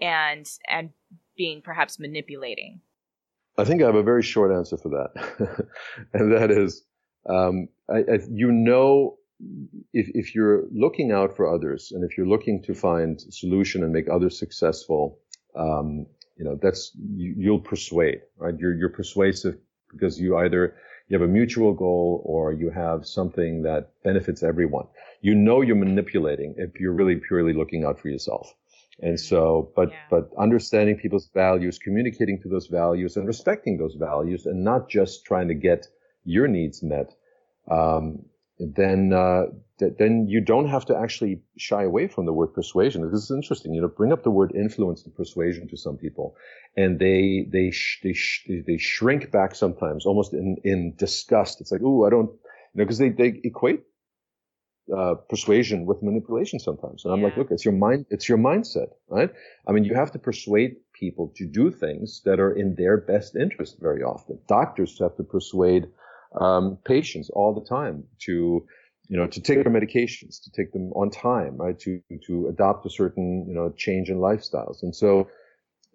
and 0.00 0.48
and 0.68 0.90
being 1.36 1.62
perhaps 1.62 1.98
manipulating? 1.98 2.80
I 3.56 3.64
think 3.64 3.82
I 3.82 3.86
have 3.86 3.94
a 3.94 4.02
very 4.02 4.22
short 4.22 4.52
answer 4.52 4.76
for 4.76 4.88
that, 4.90 5.68
and 6.12 6.32
that 6.32 6.50
is, 6.50 6.82
um, 7.28 7.68
I, 7.88 7.98
I, 7.98 8.18
you 8.28 8.50
know, 8.50 9.16
if, 9.92 10.10
if 10.14 10.34
you're 10.34 10.64
looking 10.72 11.12
out 11.12 11.36
for 11.36 11.52
others 11.52 11.92
and 11.92 12.04
if 12.04 12.16
you're 12.16 12.26
looking 12.26 12.62
to 12.62 12.74
find 12.74 13.20
solution 13.20 13.82
and 13.82 13.92
make 13.92 14.08
others 14.08 14.38
successful, 14.38 15.18
um, 15.56 16.06
you 16.36 16.44
know, 16.44 16.58
that's 16.60 16.92
you, 17.14 17.52
will 17.52 17.60
persuade, 17.60 18.22
right? 18.38 18.54
You're 18.58 18.74
you're 18.74 18.88
persuasive 18.88 19.56
because 19.92 20.20
you 20.20 20.36
either 20.38 20.74
you 21.08 21.18
have 21.18 21.28
a 21.28 21.32
mutual 21.32 21.72
goal 21.74 22.22
or 22.24 22.52
you 22.52 22.70
have 22.70 23.06
something 23.06 23.62
that 23.62 23.90
benefits 24.02 24.42
everyone. 24.42 24.86
You 25.20 25.34
know 25.34 25.60
you're 25.60 25.76
manipulating 25.76 26.54
if 26.58 26.80
you're 26.80 26.92
really 26.92 27.16
purely 27.16 27.52
looking 27.52 27.84
out 27.84 28.00
for 28.00 28.08
yourself. 28.08 28.52
And 29.00 29.18
so, 29.18 29.72
but, 29.74 29.90
yeah. 29.90 29.98
but 30.08 30.30
understanding 30.38 30.96
people's 30.96 31.28
values, 31.34 31.78
communicating 31.78 32.40
to 32.42 32.48
those 32.48 32.68
values 32.68 33.16
and 33.16 33.26
respecting 33.26 33.76
those 33.76 33.94
values 33.94 34.46
and 34.46 34.62
not 34.62 34.88
just 34.88 35.24
trying 35.24 35.48
to 35.48 35.54
get 35.54 35.88
your 36.24 36.46
needs 36.46 36.82
met, 36.82 37.12
um, 37.70 38.24
then, 38.58 39.12
uh, 39.12 39.46
th- 39.78 39.94
then 39.98 40.26
you 40.28 40.40
don't 40.40 40.68
have 40.68 40.84
to 40.86 40.96
actually 40.96 41.42
shy 41.56 41.82
away 41.82 42.06
from 42.06 42.26
the 42.26 42.32
word 42.32 42.48
persuasion. 42.54 43.08
This 43.10 43.24
is 43.24 43.30
interesting. 43.30 43.74
You 43.74 43.82
know, 43.82 43.88
bring 43.88 44.12
up 44.12 44.22
the 44.22 44.30
word 44.30 44.52
influence 44.54 45.04
and 45.04 45.14
persuasion 45.14 45.68
to 45.68 45.76
some 45.76 45.96
people 45.96 46.36
and 46.76 46.98
they, 46.98 47.46
they, 47.50 47.70
sh- 47.70 48.00
they, 48.02 48.12
sh- 48.12 48.48
they 48.66 48.78
shrink 48.78 49.30
back 49.30 49.54
sometimes 49.54 50.06
almost 50.06 50.32
in, 50.32 50.56
in 50.64 50.94
disgust. 50.96 51.60
It's 51.60 51.72
like, 51.72 51.82
ooh, 51.82 52.06
I 52.06 52.10
don't, 52.10 52.30
you 52.30 52.82
know, 52.82 52.86
cause 52.86 52.98
they, 52.98 53.10
they 53.10 53.40
equate 53.44 53.82
uh, 54.94 55.14
persuasion 55.28 55.86
with 55.86 56.02
manipulation 56.02 56.58
sometimes. 56.58 57.04
And 57.04 57.14
I'm 57.14 57.22
like, 57.22 57.36
look, 57.36 57.50
it's 57.50 57.64
your 57.64 57.74
mind, 57.74 58.06
it's 58.10 58.28
your 58.28 58.38
mindset, 58.38 58.88
right? 59.08 59.30
I 59.66 59.72
mean, 59.72 59.84
you 59.84 59.94
have 59.94 60.12
to 60.12 60.18
persuade 60.18 60.76
people 60.92 61.32
to 61.36 61.46
do 61.46 61.70
things 61.70 62.22
that 62.24 62.38
are 62.38 62.52
in 62.52 62.74
their 62.74 62.98
best 62.98 63.34
interest 63.34 63.78
very 63.80 64.02
often. 64.02 64.38
Doctors 64.46 64.98
have 64.98 65.16
to 65.16 65.22
persuade 65.22 65.86
um, 66.40 66.78
patients 66.84 67.30
all 67.30 67.54
the 67.54 67.66
time 67.66 68.04
to, 68.20 68.66
you 69.08 69.16
know, 69.16 69.26
to 69.26 69.40
take 69.40 69.62
their 69.62 69.72
medications, 69.72 70.42
to 70.42 70.50
take 70.50 70.72
them 70.72 70.92
on 70.92 71.10
time, 71.10 71.56
right? 71.56 71.78
To 71.80 72.00
to 72.26 72.48
adopt 72.48 72.86
a 72.86 72.90
certain, 72.90 73.46
you 73.48 73.54
know, 73.54 73.72
change 73.76 74.08
in 74.08 74.18
lifestyles. 74.18 74.82
And 74.82 74.94
so, 74.94 75.28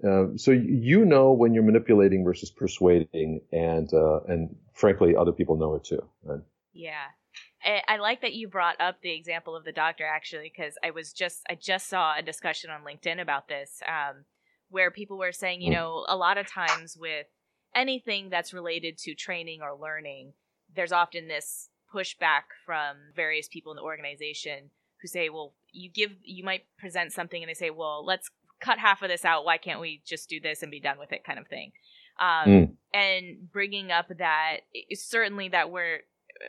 uh, 0.07 0.27
so 0.35 0.51
you 0.51 1.05
know 1.05 1.31
when 1.31 1.53
you're 1.53 1.63
manipulating 1.63 2.23
versus 2.23 2.49
persuading, 2.49 3.41
and 3.51 3.93
uh, 3.93 4.21
and 4.27 4.55
frankly, 4.73 5.15
other 5.15 5.31
people 5.31 5.57
know 5.57 5.75
it 5.75 5.83
too, 5.83 6.03
right? 6.23 6.41
Yeah, 6.73 7.07
I, 7.63 7.97
like 7.97 8.21
that 8.21 8.33
you 8.33 8.47
brought 8.47 8.79
up 8.79 9.01
the 9.01 9.11
example 9.11 9.55
of 9.55 9.65
the 9.65 9.71
doctor 9.71 10.05
actually, 10.05 10.51
because 10.55 10.75
I 10.83 10.91
was 10.91 11.11
just 11.11 11.41
I 11.49 11.55
just 11.55 11.89
saw 11.89 12.17
a 12.17 12.21
discussion 12.21 12.69
on 12.69 12.83
LinkedIn 12.83 13.21
about 13.21 13.47
this, 13.47 13.81
um, 13.87 14.25
where 14.69 14.91
people 14.91 15.17
were 15.17 15.31
saying, 15.31 15.61
you 15.61 15.71
know, 15.71 16.05
a 16.07 16.15
lot 16.15 16.37
of 16.37 16.47
times 16.47 16.97
with 16.97 17.27
anything 17.75 18.29
that's 18.29 18.53
related 18.53 18.97
to 18.99 19.15
training 19.15 19.61
or 19.61 19.77
learning, 19.77 20.33
there's 20.75 20.91
often 20.91 21.27
this 21.27 21.69
pushback 21.93 22.43
from 22.65 22.97
various 23.15 23.47
people 23.47 23.71
in 23.71 23.75
the 23.75 23.81
organization 23.81 24.69
who 25.01 25.07
say, 25.07 25.29
well, 25.29 25.53
you 25.71 25.89
give 25.89 26.11
you 26.23 26.43
might 26.43 26.63
present 26.77 27.13
something 27.13 27.41
and 27.41 27.49
they 27.49 27.53
say, 27.53 27.69
well, 27.69 28.05
let's 28.05 28.29
cut 28.59 28.77
half 28.77 29.01
of 29.01 29.09
this 29.09 29.25
out. 29.25 29.45
Why 29.45 29.57
can't 29.57 29.79
we 29.79 30.01
just 30.05 30.29
do 30.29 30.39
this 30.39 30.61
and 30.61 30.71
be 30.71 30.79
done 30.79 30.99
with 30.99 31.11
it, 31.11 31.23
kind 31.23 31.39
of 31.39 31.47
thing. 31.47 31.71
Um, 32.19 32.49
mm. 32.49 32.71
And 32.93 33.51
bringing 33.51 33.91
up 33.91 34.07
that 34.17 34.57
certainly 34.93 35.49
that 35.49 35.71
we're 35.71 35.99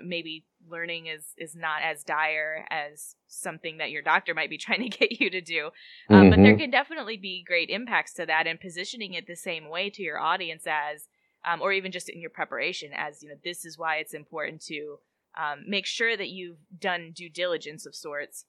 maybe 0.05 0.45
learning 0.69 1.07
is 1.07 1.35
is 1.39 1.55
not 1.55 1.83
as 1.83 2.05
dire 2.05 2.67
as 2.71 3.17
something 3.29 3.79
that 3.79 3.91
your 3.91 4.03
doctor 4.03 4.35
might 4.35 4.51
be 4.51 4.59
trying 4.59 4.89
to 4.89 4.99
get 4.99 5.21
you 5.21 5.31
to 5.31 5.41
do 5.41 5.67
um, 6.09 6.23
mm-hmm. 6.23 6.31
but 6.31 6.37
there 6.37 6.53
mm-hmm. 6.53 6.61
can 6.61 6.71
definitely 6.71 7.17
be 7.17 7.45
great 7.47 7.71
impacts 7.71 8.13
to 8.15 8.27
that 8.27 8.47
and 8.47 8.61
positioning 8.61 9.15
it 9.15 9.27
the 9.27 9.37
same 9.37 9.69
way 9.69 9.91
to 9.91 10.03
your 10.03 10.19
audience 10.19 10.65
as 10.67 11.09
um, 11.51 11.63
or 11.63 11.73
even 11.73 11.91
just 11.91 12.09
in 12.09 12.21
your 12.21 12.31
preparation 12.31 12.91
as 12.95 13.23
you 13.23 13.29
know 13.29 13.37
this 13.45 13.65
is 13.65 13.79
why 13.79 13.97
it's 13.97 14.15
important 14.15 14.61
to 14.61 14.99
um, 15.39 15.65
make 15.67 15.87
sure 15.87 16.17
that 16.17 16.29
you've 16.29 16.59
done 16.79 17.13
due 17.15 17.31
diligence 17.31 17.87
of 17.87 17.95
sorts 17.95 18.45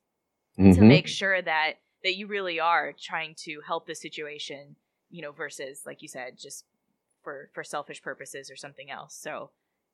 mm-hmm. 0.60 0.74
to 0.74 0.82
make 0.82 1.08
sure 1.08 1.42
that 1.42 1.74
that 2.04 2.16
you 2.16 2.28
really 2.28 2.60
are 2.60 2.94
trying 3.00 3.36
to 3.38 3.62
help 3.66 3.86
the 3.86 3.96
situation 3.96 4.76
you 5.10 5.22
know 5.22 5.32
versus 5.32 5.84
like 5.86 6.02
you 6.02 6.08
said 6.08 6.38
just 6.38 6.66
for 7.24 7.50
for 7.54 7.64
selfish 7.64 8.02
purposes 8.02 8.50
or 8.50 8.56
something 8.56 8.90
else 8.90 9.16
so 9.16 9.52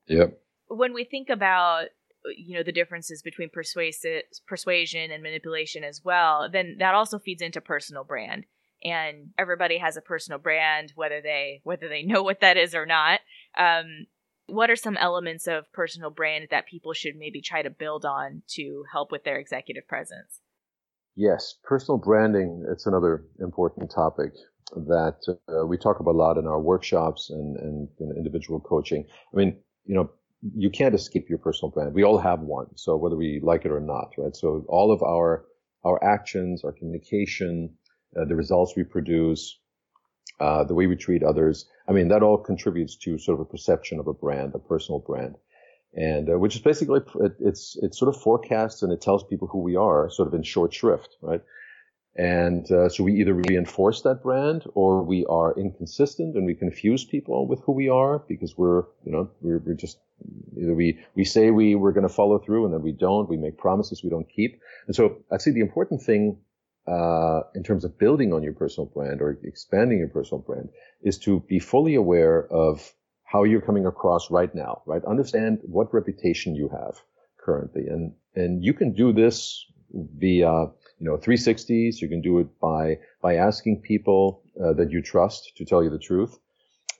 yep 0.08 0.40
when 0.70 0.94
we 0.94 1.04
think 1.04 1.30
about 1.30 1.88
you 2.36 2.58
know 2.58 2.64
the 2.64 2.72
differences 2.72 3.22
between 3.22 3.50
persuasive 3.50 4.24
persuasion 4.48 5.12
and 5.12 5.24
manipulation 5.24 5.84
as 5.84 6.02
well 6.04 6.50
then 6.52 6.78
that 6.80 6.96
also 6.96 7.20
feeds 7.20 7.42
into 7.42 7.62
personal 7.62 8.04
brand. 8.04 8.46
And 8.84 9.30
everybody 9.40 9.80
has 9.80 9.98
a 9.98 10.02
personal 10.02 10.40
brand 10.40 10.94
whether 10.96 11.22
they 11.22 11.62
whether 11.64 11.90
they 11.90 12.04
know 12.04 12.24
what 12.24 12.42
that 12.42 12.58
is 12.58 12.76
or 12.76 12.86
not. 12.86 13.22
Um, 13.58 14.08
what 14.48 14.70
are 14.70 14.78
some 14.78 14.96
elements 14.98 15.46
of 15.48 15.72
personal 15.74 16.10
brand 16.10 16.48
that 16.52 16.68
people 16.68 16.94
should 16.94 17.16
maybe 17.18 17.42
try 17.42 17.62
to 17.62 17.70
build 17.70 18.06
on 18.06 18.44
to 18.52 18.86
help 18.92 19.12
with 19.12 19.24
their 19.24 19.38
executive 19.38 19.88
presence? 19.88 20.42
Yes 21.16 21.56
personal 21.64 21.98
branding 21.98 22.66
it's 22.72 22.86
another 22.86 23.26
important 23.40 23.92
topic 23.92 24.32
that 24.76 25.18
uh, 25.48 25.66
we 25.66 25.78
talk 25.78 26.00
about 26.00 26.12
a 26.12 26.18
lot 26.18 26.38
in 26.38 26.46
our 26.46 26.60
workshops 26.60 27.30
and, 27.30 27.56
and 27.58 27.88
in 28.00 28.14
individual 28.18 28.60
coaching. 28.60 29.06
I 29.34 29.38
mean 29.38 29.58
you 29.86 29.96
know 29.96 30.12
you 30.56 30.70
can't 30.70 30.96
escape 30.96 31.30
your 31.30 31.40
personal 31.40 31.72
brand. 31.72 31.94
We 31.94 32.04
all 32.04 32.18
have 32.18 32.42
one. 32.42 32.68
So 32.76 32.96
whether 32.96 33.16
we 33.16 33.40
like 33.42 33.66
it 33.66 33.72
or 33.72 33.80
not, 33.80 34.12
right? 34.18 34.36
So 34.36 34.66
all 34.68 34.92
of 34.92 35.02
our, 35.02 35.46
our 35.84 36.04
actions, 36.04 36.64
our 36.64 36.72
communication, 36.72 37.74
uh, 38.20 38.26
the 38.26 38.36
results 38.36 38.74
we 38.76 38.84
produce, 38.84 39.60
uh, 40.40 40.64
the 40.64 40.76
way 40.76 40.88
we 40.88 40.96
treat 40.96 41.24
others. 41.24 41.66
I 41.88 41.92
mean, 41.92 42.10
that 42.10 42.24
all 42.24 42.38
contributes 42.38 42.96
to 42.98 43.18
sort 43.18 43.40
of 43.40 43.48
a 43.48 43.50
perception 43.50 44.00
of 44.00 44.08
a 44.08 44.14
brand, 44.14 44.54
a 44.54 44.60
personal 44.60 45.00
brand. 45.00 45.36
And 45.96 46.30
uh, 46.30 46.38
which 46.38 46.56
is 46.56 46.62
basically 46.62 47.00
it, 47.22 47.34
it's 47.40 47.76
it 47.82 47.96
sort 47.96 48.14
of 48.14 48.22
forecasts 48.22 48.84
and 48.84 48.92
it 48.92 49.02
tells 49.02 49.24
people 49.24 49.48
who 49.48 49.60
we 49.60 49.76
are, 49.76 50.10
sort 50.12 50.28
of 50.28 50.34
in 50.34 50.44
short 50.44 50.74
shrift, 50.74 51.18
right? 51.22 51.42
And 52.18 52.70
uh, 52.72 52.90
so 52.90 53.04
we 53.04 53.20
either 53.22 53.36
reinforce 53.36 54.02
that 54.02 54.24
brand 54.24 54.64
or 54.74 55.04
we 55.04 55.26
are 55.28 55.54
inconsistent 55.58 56.36
and 56.36 56.48
we 56.48 56.56
confuse 56.56 57.06
people 57.06 57.48
with 57.48 57.62
who 57.62 57.74
we 57.74 57.90
are 57.90 58.20
because 58.28 58.58
we're, 58.58 58.84
you 59.06 59.12
know, 59.12 59.30
we're, 59.42 59.60
we're 59.60 59.76
just 59.76 60.00
either 60.60 60.74
we, 60.74 61.00
we 61.14 61.24
say 61.24 61.52
we, 61.52 61.76
we're 61.76 61.92
going 61.92 62.08
to 62.08 62.14
follow 62.14 62.40
through 62.40 62.66
and 62.66 62.74
then 62.74 62.82
we 62.82 62.92
don't. 62.92 63.30
We 63.30 63.38
make 63.38 63.58
promises 63.58 64.04
we 64.04 64.10
don't 64.10 64.28
keep. 64.28 64.60
And 64.88 64.96
so 64.96 65.18
I'd 65.32 65.42
say 65.44 65.52
the 65.52 65.62
important 65.62 66.02
thing, 66.02 66.40
uh, 66.88 67.42
in 67.54 67.64
terms 67.64 67.84
of 67.84 68.00
building 68.00 68.34
on 68.34 68.42
your 68.42 68.54
personal 68.54 68.88
brand 68.88 69.22
or 69.22 69.38
expanding 69.44 70.00
your 70.00 70.08
personal 70.08 70.42
brand 70.42 70.70
is 71.04 71.20
to 71.20 71.42
be 71.42 71.60
fully 71.60 71.96
aware 71.96 72.48
of 72.48 72.94
how 73.26 73.44
you're 73.44 73.62
coming 73.62 73.86
across 73.86 74.32
right 74.32 74.56
now, 74.56 74.82
right? 74.86 75.04
Understand 75.06 75.60
what 75.64 75.94
reputation 75.94 76.56
you 76.56 76.70
have 76.70 76.96
currently. 77.38 77.88
And, 77.88 78.14
and 78.36 78.64
you 78.64 78.74
can 78.74 78.94
do 78.94 79.12
this 79.12 79.66
via 79.92 80.68
you 81.00 81.06
know 81.06 81.18
360s. 81.18 82.02
You 82.02 82.08
can 82.08 82.22
do 82.22 82.40
it 82.40 82.48
by 82.60 83.00
by 83.22 83.36
asking 83.36 83.82
people 83.82 84.42
uh, 84.64 84.74
that 84.74 84.92
you 84.92 85.02
trust 85.02 85.56
to 85.58 85.66
tell 85.66 85.84
you 85.84 85.90
the 85.90 86.00
truth, 86.00 86.40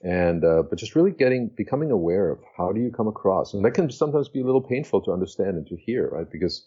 and 0.02 0.44
uh, 0.44 0.62
but 0.68 0.78
just 0.78 0.94
really 0.94 1.10
getting 1.10 1.50
becoming 1.56 1.90
aware 1.90 2.30
of 2.30 2.38
how 2.56 2.72
do 2.72 2.80
you 2.80 2.90
come 2.90 3.08
across, 3.08 3.54
and 3.54 3.64
that 3.64 3.72
can 3.72 3.90
sometimes 3.90 4.28
be 4.28 4.40
a 4.40 4.44
little 4.44 4.60
painful 4.60 5.00
to 5.02 5.12
understand 5.12 5.56
and 5.56 5.66
to 5.66 5.76
hear, 5.76 6.08
right? 6.08 6.30
Because 6.30 6.66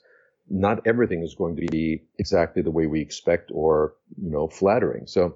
not 0.49 0.85
everything 0.85 1.23
is 1.23 1.35
going 1.35 1.55
to 1.55 1.65
be 1.67 2.03
exactly 2.17 2.61
the 2.61 2.71
way 2.71 2.87
we 2.87 2.99
expect 2.99 3.51
or 3.53 3.95
you 4.21 4.29
know 4.29 4.47
flattering. 4.47 5.07
So, 5.07 5.35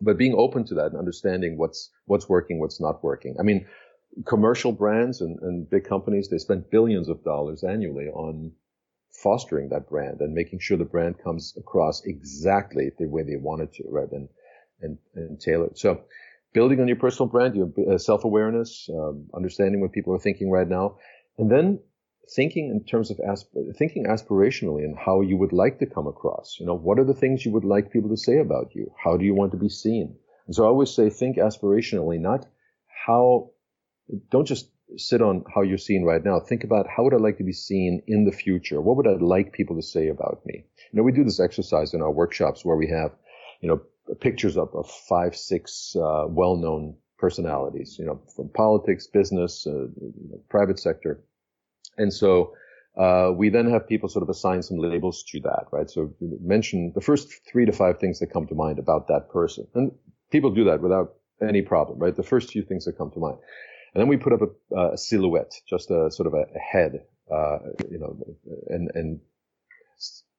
but 0.00 0.18
being 0.18 0.34
open 0.36 0.64
to 0.64 0.74
that 0.74 0.86
and 0.86 0.96
understanding 0.96 1.56
what's 1.56 1.90
what's 2.06 2.28
working, 2.28 2.58
what's 2.58 2.80
not 2.80 3.04
working. 3.04 3.36
I 3.38 3.42
mean, 3.42 3.66
commercial 4.24 4.72
brands 4.72 5.20
and, 5.20 5.38
and 5.40 5.68
big 5.70 5.84
companies 5.84 6.28
they 6.28 6.38
spend 6.38 6.70
billions 6.70 7.08
of 7.08 7.22
dollars 7.22 7.62
annually 7.62 8.08
on 8.08 8.52
fostering 9.10 9.68
that 9.70 9.88
brand 9.88 10.20
and 10.20 10.34
making 10.34 10.60
sure 10.60 10.76
the 10.76 10.84
brand 10.84 11.16
comes 11.22 11.54
across 11.56 12.02
exactly 12.04 12.90
the 12.98 13.08
way 13.08 13.22
they 13.22 13.36
want 13.36 13.62
it 13.62 13.72
to, 13.74 13.84
right? 13.88 14.10
And 14.10 14.28
and 14.80 14.98
and 15.14 15.40
tailored. 15.40 15.78
So, 15.78 16.02
building 16.52 16.80
on 16.80 16.88
your 16.88 16.96
personal 16.96 17.28
brand, 17.28 17.56
your 17.56 17.70
uh, 17.92 17.98
self 17.98 18.24
awareness, 18.24 18.88
um, 18.92 19.28
understanding 19.34 19.80
what 19.80 19.92
people 19.92 20.14
are 20.14 20.20
thinking 20.20 20.50
right 20.50 20.68
now, 20.68 20.98
and 21.36 21.50
then 21.50 21.80
thinking 22.34 22.70
in 22.70 22.84
terms 22.84 23.10
of 23.10 23.18
asp- 23.26 23.56
thinking 23.76 24.04
aspirationally 24.04 24.84
and 24.84 24.96
how 24.96 25.20
you 25.20 25.36
would 25.36 25.52
like 25.52 25.78
to 25.78 25.86
come 25.86 26.06
across. 26.06 26.56
You 26.60 26.66
know, 26.66 26.76
what 26.76 26.98
are 26.98 27.04
the 27.04 27.14
things 27.14 27.44
you 27.44 27.52
would 27.52 27.64
like 27.64 27.90
people 27.90 28.10
to 28.10 28.16
say 28.16 28.38
about 28.38 28.74
you? 28.74 28.92
How 29.02 29.16
do 29.16 29.24
you 29.24 29.34
want 29.34 29.52
to 29.52 29.58
be 29.58 29.68
seen? 29.68 30.16
And 30.46 30.54
so 30.54 30.64
I 30.64 30.68
always 30.68 30.90
say, 30.90 31.10
think 31.10 31.36
aspirationally, 31.36 32.20
not 32.20 32.46
how. 33.06 33.50
Don't 34.30 34.46
just 34.46 34.70
sit 34.96 35.20
on 35.20 35.44
how 35.54 35.62
you're 35.62 35.78
seen 35.78 36.04
right 36.04 36.24
now. 36.24 36.40
Think 36.40 36.64
about 36.64 36.86
how 36.88 37.04
would 37.04 37.14
I 37.14 37.18
like 37.18 37.38
to 37.38 37.44
be 37.44 37.52
seen 37.52 38.02
in 38.06 38.24
the 38.24 38.32
future? 38.32 38.80
What 38.80 38.96
would 38.96 39.06
I 39.06 39.14
like 39.20 39.52
people 39.52 39.76
to 39.76 39.82
say 39.82 40.08
about 40.08 40.40
me? 40.46 40.64
You 40.92 40.96
know, 40.96 41.02
we 41.02 41.12
do 41.12 41.24
this 41.24 41.40
exercise 41.40 41.94
in 41.94 42.02
our 42.02 42.10
workshops 42.10 42.64
where 42.64 42.76
we 42.76 42.88
have, 42.88 43.12
you 43.60 43.68
know, 43.68 43.80
pictures 44.20 44.56
of 44.56 44.70
five, 45.08 45.36
six 45.36 45.94
uh, 45.96 46.24
well-known 46.28 46.96
personalities, 47.18 47.96
you 47.98 48.06
know, 48.06 48.20
from 48.34 48.48
politics, 48.48 49.06
business, 49.06 49.66
uh, 49.66 49.86
private 50.48 50.78
sector, 50.78 51.22
and 51.98 52.12
so 52.12 52.54
uh, 52.96 53.30
we 53.34 53.50
then 53.50 53.70
have 53.70 53.86
people 53.86 54.08
sort 54.08 54.22
of 54.22 54.28
assign 54.28 54.62
some 54.62 54.78
labels 54.78 55.22
to 55.24 55.40
that, 55.40 55.66
right? 55.70 55.90
So 55.90 56.14
mention 56.20 56.92
the 56.94 57.00
first 57.00 57.28
three 57.50 57.66
to 57.66 57.72
five 57.72 57.98
things 57.98 58.20
that 58.20 58.32
come 58.32 58.46
to 58.46 58.54
mind 58.54 58.78
about 58.78 59.08
that 59.08 59.28
person. 59.30 59.66
And 59.74 59.92
people 60.30 60.50
do 60.50 60.64
that 60.64 60.80
without 60.80 61.14
any 61.46 61.62
problem, 61.62 61.98
right? 61.98 62.16
The 62.16 62.22
first 62.22 62.50
few 62.50 62.62
things 62.62 62.84
that 62.86 62.96
come 62.96 63.10
to 63.12 63.20
mind. 63.20 63.38
And 63.94 64.00
then 64.00 64.08
we 64.08 64.16
put 64.16 64.32
up 64.32 64.40
a, 64.42 64.92
a 64.92 64.98
silhouette, 64.98 65.54
just 65.68 65.90
a 65.90 66.10
sort 66.10 66.26
of 66.26 66.34
a, 66.34 66.44
a 66.54 66.58
head, 66.58 67.04
uh, 67.30 67.58
you 67.90 67.98
know, 67.98 68.16
and, 68.68 68.90
and 68.94 69.20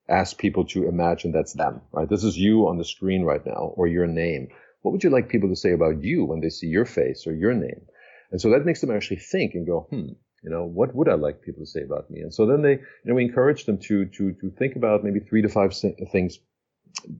ask 0.08 0.38
people 0.38 0.66
to 0.66 0.88
imagine 0.88 1.32
that's 1.32 1.54
them, 1.54 1.82
right? 1.92 2.10
This 2.10 2.24
is 2.24 2.38
you 2.38 2.68
on 2.68 2.78
the 2.78 2.86
screen 2.86 3.24
right 3.24 3.46
now 3.46 3.74
or 3.76 3.88
your 3.88 4.08
name. 4.08 4.50
What 4.82 4.92
would 4.92 5.04
you 5.04 5.10
like 5.10 5.30
people 5.30 5.50
to 5.50 5.56
say 5.56 5.72
about 5.72 6.02
you 6.04 6.26
when 6.26 6.40
they 6.40 6.50
see 6.50 6.68
your 6.68 6.86
face 6.86 7.28
or 7.28 7.34
your 7.34 7.54
name? 7.54 7.86
And 8.32 8.40
so 8.40 8.52
that 8.52 8.66
makes 8.66 8.82
them 8.82 8.92
actually 8.92 9.18
think 9.18 9.54
and 9.54 9.66
go, 9.66 9.88
hmm, 9.90 10.14
you 10.44 10.50
know, 10.50 10.64
what 10.64 10.96
would 10.96 11.10
I 11.10 11.16
like 11.16 11.42
people 11.42 11.64
to 11.64 11.70
say 11.70 11.82
about 11.82 12.10
me? 12.10 12.22
And 12.22 12.34
so 12.34 12.46
then 12.46 12.62
they, 12.62 12.74
you 12.74 13.06
know, 13.06 13.16
we 13.16 13.26
encourage 13.26 13.66
them 13.66 13.78
to, 13.80 14.06
to, 14.06 14.34
to 14.34 14.52
think 14.58 14.76
about 14.76 15.04
maybe 15.04 15.20
three 15.20 15.42
to 15.42 15.50
five 15.50 15.76
things 16.12 16.40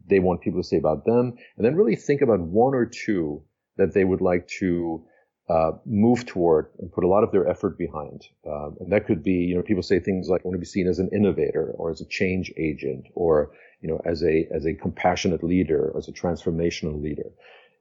they 0.08 0.20
want 0.20 0.42
people 0.42 0.62
to 0.62 0.68
say 0.68 0.78
about 0.78 1.06
them, 1.06 1.38
and 1.58 1.66
then 1.66 1.76
really 1.76 1.96
think 1.96 2.22
about 2.22 2.40
one 2.40 2.74
or 2.74 2.86
two 2.86 3.44
that 3.78 3.94
they 3.94 4.04
would 4.04 4.22
like 4.22 4.48
to 4.48 5.06
uh, 5.50 5.72
move 5.86 6.26
toward 6.26 6.68
and 6.80 6.92
put 6.92 7.04
a 7.04 7.08
lot 7.08 7.24
of 7.24 7.32
their 7.32 7.48
effort 7.48 7.78
behind. 7.78 8.28
Um, 8.48 8.78
and 8.80 8.92
that 8.92 9.08
could 9.08 9.24
be, 9.24 9.34
you 9.34 9.56
know, 9.56 9.64
people 9.64 9.84
say 9.84 10.00
things 10.00 10.30
like, 10.30 10.42
I 10.42 10.48
want 10.48 10.56
to 10.56 10.60
be 10.60 10.66
seen 10.66 10.88
as 10.88 11.00
an 11.00 11.10
innovator 11.12 11.72
or 11.76 11.90
as 11.90 12.02
a 12.02 12.06
change 12.06 12.54
agent 12.56 13.08
or, 13.16 13.52
you 13.82 13.90
know, 13.90 14.00
as 14.06 14.24
a, 14.24 14.48
as 14.54 14.66
a 14.66 14.76
compassionate 14.76 15.44
leader, 15.44 15.92
as 15.98 16.08
a 16.08 16.12
transformational 16.12 17.02
leader. 17.02 17.32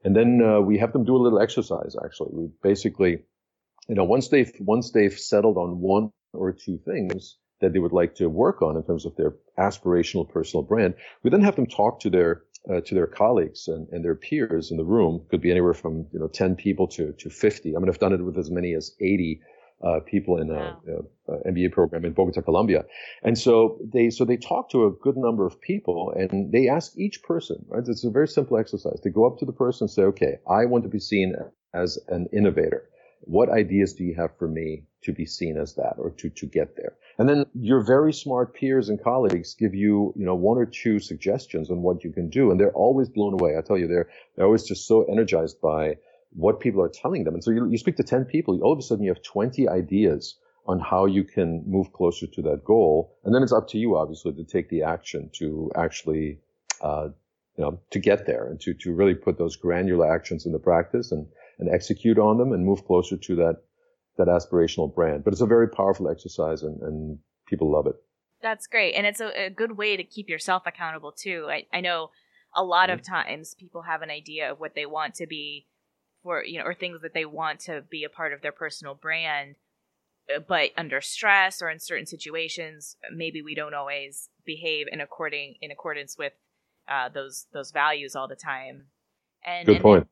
And 0.03 0.15
then 0.15 0.41
uh, 0.41 0.61
we 0.61 0.77
have 0.79 0.93
them 0.93 1.03
do 1.03 1.15
a 1.15 1.21
little 1.21 1.39
exercise, 1.39 1.95
actually. 2.03 2.29
We 2.31 2.49
basically, 2.63 3.19
you 3.87 3.95
know, 3.95 4.05
once 4.05 4.29
they've 4.29 4.51
once 4.59 4.91
they've 4.91 5.13
settled 5.13 5.57
on 5.57 5.79
one 5.79 6.11
or 6.33 6.53
two 6.53 6.77
things 6.77 7.37
that 7.59 7.73
they 7.73 7.79
would 7.79 7.91
like 7.91 8.15
to 8.15 8.29
work 8.29 8.61
on 8.61 8.77
in 8.77 8.83
terms 8.83 9.05
of 9.05 9.15
their 9.15 9.35
aspirational 9.57 10.27
personal 10.27 10.63
brand, 10.63 10.93
we 11.23 11.29
then 11.29 11.41
have 11.41 11.55
them 11.55 11.65
talk 11.65 11.99
to 11.99 12.09
their 12.09 12.43
uh, 12.71 12.81
to 12.81 12.95
their 12.95 13.07
colleagues 13.07 13.67
and, 13.67 13.87
and 13.89 14.03
their 14.03 14.15
peers 14.15 14.71
in 14.71 14.77
the 14.77 14.85
room. 14.85 15.25
Could 15.29 15.41
be 15.41 15.51
anywhere 15.51 15.73
from 15.73 16.05
you 16.11 16.19
know 16.19 16.27
10 16.27 16.55
people 16.55 16.87
to 16.89 17.13
to 17.13 17.29
50. 17.29 17.75
I 17.75 17.79
mean, 17.79 17.89
I've 17.89 17.99
done 17.99 18.13
it 18.13 18.23
with 18.23 18.37
as 18.37 18.51
many 18.51 18.73
as 18.73 18.95
80 18.99 19.41
uh, 19.81 19.99
people 20.05 20.37
in 20.37 20.51
a, 20.51 20.77
a, 20.87 21.33
a, 21.33 21.51
MBA 21.51 21.71
program 21.71 22.03
in 22.03 22.11
Bogota, 22.11 22.41
Colombia, 22.41 22.83
and 23.23 23.37
so 23.37 23.79
they 23.93 24.09
so 24.09 24.25
they 24.25 24.35
talk 24.35 24.69
to 24.71 24.85
a 24.85 24.91
good 24.91 25.15
number 25.15 25.45
of 25.45 25.59
people 25.61 26.13
and 26.17 26.51
they 26.51 26.67
ask 26.67 26.97
each 26.97 27.23
person. 27.23 27.65
Right, 27.69 27.87
it's 27.87 28.03
a 28.03 28.09
very 28.09 28.27
simple 28.27 28.57
exercise. 28.57 28.99
They 29.03 29.09
go 29.09 29.25
up 29.25 29.37
to 29.39 29.45
the 29.45 29.53
person 29.53 29.85
and 29.85 29.91
say, 29.91 30.03
"Okay, 30.03 30.39
I 30.49 30.65
want 30.65 30.83
to 30.83 30.89
be 30.89 30.99
seen 30.99 31.33
as 31.73 31.97
an 32.09 32.27
innovator." 32.33 32.89
What 33.21 33.49
ideas 33.49 33.93
do 33.93 34.03
you 34.03 34.15
have 34.15 34.37
for 34.37 34.47
me 34.47 34.83
to 35.03 35.13
be 35.13 35.25
seen 35.25 35.57
as 35.57 35.75
that 35.75 35.95
or 35.97 36.11
to, 36.11 36.29
to 36.29 36.45
get 36.45 36.75
there? 36.75 36.95
And 37.17 37.27
then 37.27 37.45
your 37.53 37.81
very 37.81 38.13
smart 38.13 38.53
peers 38.53 38.89
and 38.89 39.01
colleagues 39.01 39.53
give 39.53 39.75
you, 39.75 40.13
you 40.15 40.25
know, 40.25 40.35
one 40.35 40.57
or 40.57 40.65
two 40.65 40.99
suggestions 40.99 41.69
on 41.69 41.81
what 41.81 42.03
you 42.03 42.11
can 42.11 42.29
do. 42.29 42.51
And 42.51 42.59
they're 42.59 42.71
always 42.71 43.09
blown 43.09 43.33
away. 43.33 43.57
I 43.57 43.61
tell 43.61 43.77
you, 43.77 43.87
they're, 43.87 44.09
they're 44.35 44.45
always 44.45 44.63
just 44.63 44.87
so 44.87 45.03
energized 45.03 45.59
by 45.61 45.97
what 46.31 46.59
people 46.59 46.81
are 46.81 46.89
telling 46.89 47.23
them. 47.23 47.33
And 47.33 47.43
so 47.43 47.51
you, 47.51 47.69
you 47.69 47.77
speak 47.77 47.97
to 47.97 48.03
10 48.03 48.25
people, 48.25 48.59
all 48.61 48.71
of 48.71 48.79
a 48.79 48.81
sudden 48.81 49.03
you 49.03 49.11
have 49.11 49.23
20 49.23 49.67
ideas 49.67 50.37
on 50.65 50.79
how 50.79 51.05
you 51.05 51.23
can 51.23 51.63
move 51.65 51.91
closer 51.93 52.27
to 52.27 52.41
that 52.43 52.63
goal. 52.63 53.17
And 53.23 53.33
then 53.33 53.43
it's 53.43 53.51
up 53.51 53.67
to 53.69 53.77
you, 53.77 53.97
obviously, 53.97 54.33
to 54.33 54.43
take 54.43 54.69
the 54.69 54.83
action 54.83 55.29
to 55.33 55.71
actually, 55.75 56.39
uh, 56.81 57.09
you 57.57 57.63
know, 57.63 57.79
to 57.89 57.99
get 57.99 58.27
there 58.27 58.47
and 58.47 58.61
to, 58.61 58.73
to 58.75 58.93
really 58.93 59.15
put 59.15 59.37
those 59.37 59.55
granular 59.55 60.13
actions 60.13 60.45
into 60.45 60.59
practice 60.59 61.11
and, 61.11 61.27
and 61.59 61.69
execute 61.69 62.17
on 62.17 62.37
them 62.37 62.51
and 62.51 62.65
move 62.65 62.85
closer 62.85 63.17
to 63.17 63.35
that 63.35 63.57
that 64.17 64.27
aspirational 64.27 64.93
brand. 64.93 65.23
But 65.23 65.33
it's 65.33 65.41
a 65.41 65.45
very 65.45 65.69
powerful 65.69 66.09
exercise 66.09 66.63
and, 66.63 66.81
and 66.81 67.19
people 67.47 67.71
love 67.71 67.87
it. 67.87 67.95
That's 68.41 68.67
great. 68.67 68.93
And 68.93 69.05
it's 69.05 69.21
a, 69.21 69.45
a 69.45 69.49
good 69.49 69.77
way 69.77 69.95
to 69.95 70.03
keep 70.03 70.27
yourself 70.27 70.63
accountable 70.65 71.13
too. 71.13 71.47
I, 71.49 71.65
I 71.71 71.79
know 71.79 72.11
a 72.55 72.63
lot 72.63 72.89
of 72.89 73.01
times 73.01 73.55
people 73.57 73.83
have 73.83 74.01
an 74.01 74.09
idea 74.09 74.51
of 74.51 74.59
what 74.59 74.75
they 74.75 74.85
want 74.85 75.15
to 75.15 75.27
be 75.27 75.67
for 76.23 76.43
you 76.43 76.59
know 76.59 76.65
or 76.65 76.73
things 76.73 77.01
that 77.01 77.13
they 77.13 77.25
want 77.25 77.59
to 77.61 77.83
be 77.89 78.03
a 78.03 78.09
part 78.09 78.33
of 78.33 78.41
their 78.41 78.51
personal 78.51 78.93
brand 78.93 79.55
uh, 80.35 80.39
but 80.47 80.71
under 80.77 81.01
stress 81.01 81.61
or 81.61 81.69
in 81.69 81.79
certain 81.79 82.05
situations 82.05 82.97
maybe 83.15 83.41
we 83.41 83.55
don't 83.55 83.73
always 83.73 84.29
behave 84.45 84.87
in 84.91 85.01
according 85.01 85.55
in 85.61 85.71
accordance 85.71 86.17
with 86.17 86.33
uh, 86.87 87.09
those 87.09 87.45
those 87.53 87.71
values 87.71 88.15
all 88.15 88.27
the 88.27 88.35
time 88.35 88.85
and 89.45 89.65
good 89.65 89.81
point 89.81 90.07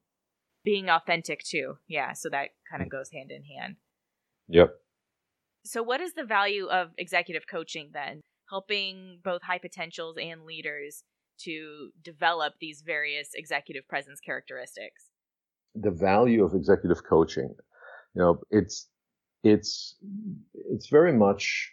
being 0.68 0.90
authentic 0.90 1.42
too. 1.46 1.78
Yeah, 1.88 2.12
so 2.12 2.28
that 2.30 2.50
kind 2.70 2.84
of 2.84 2.90
goes 2.90 3.10
hand 3.10 3.32
in 3.32 3.42
hand. 3.42 3.78
Yep. 4.50 4.76
So 5.64 5.82
what 5.82 6.02
is 6.02 6.14
the 6.14 6.26
value 6.26 6.68
of 6.68 6.90
executive 6.98 7.44
coaching 7.50 7.92
then? 7.94 8.20
Helping 8.50 9.20
both 9.24 9.44
high 9.44 9.60
potentials 9.60 10.18
and 10.22 10.44
leaders 10.44 11.04
to 11.46 11.92
develop 12.04 12.56
these 12.60 12.84
various 12.86 13.30
executive 13.34 13.88
presence 13.88 14.20
characteristics. 14.20 15.06
The 15.74 15.92
value 15.92 16.44
of 16.44 16.54
executive 16.54 17.02
coaching, 17.10 17.56
you 18.14 18.22
know, 18.22 18.42
it's 18.52 18.90
it's 19.46 19.96
it's 20.54 20.90
very 20.90 21.14
much 21.14 21.72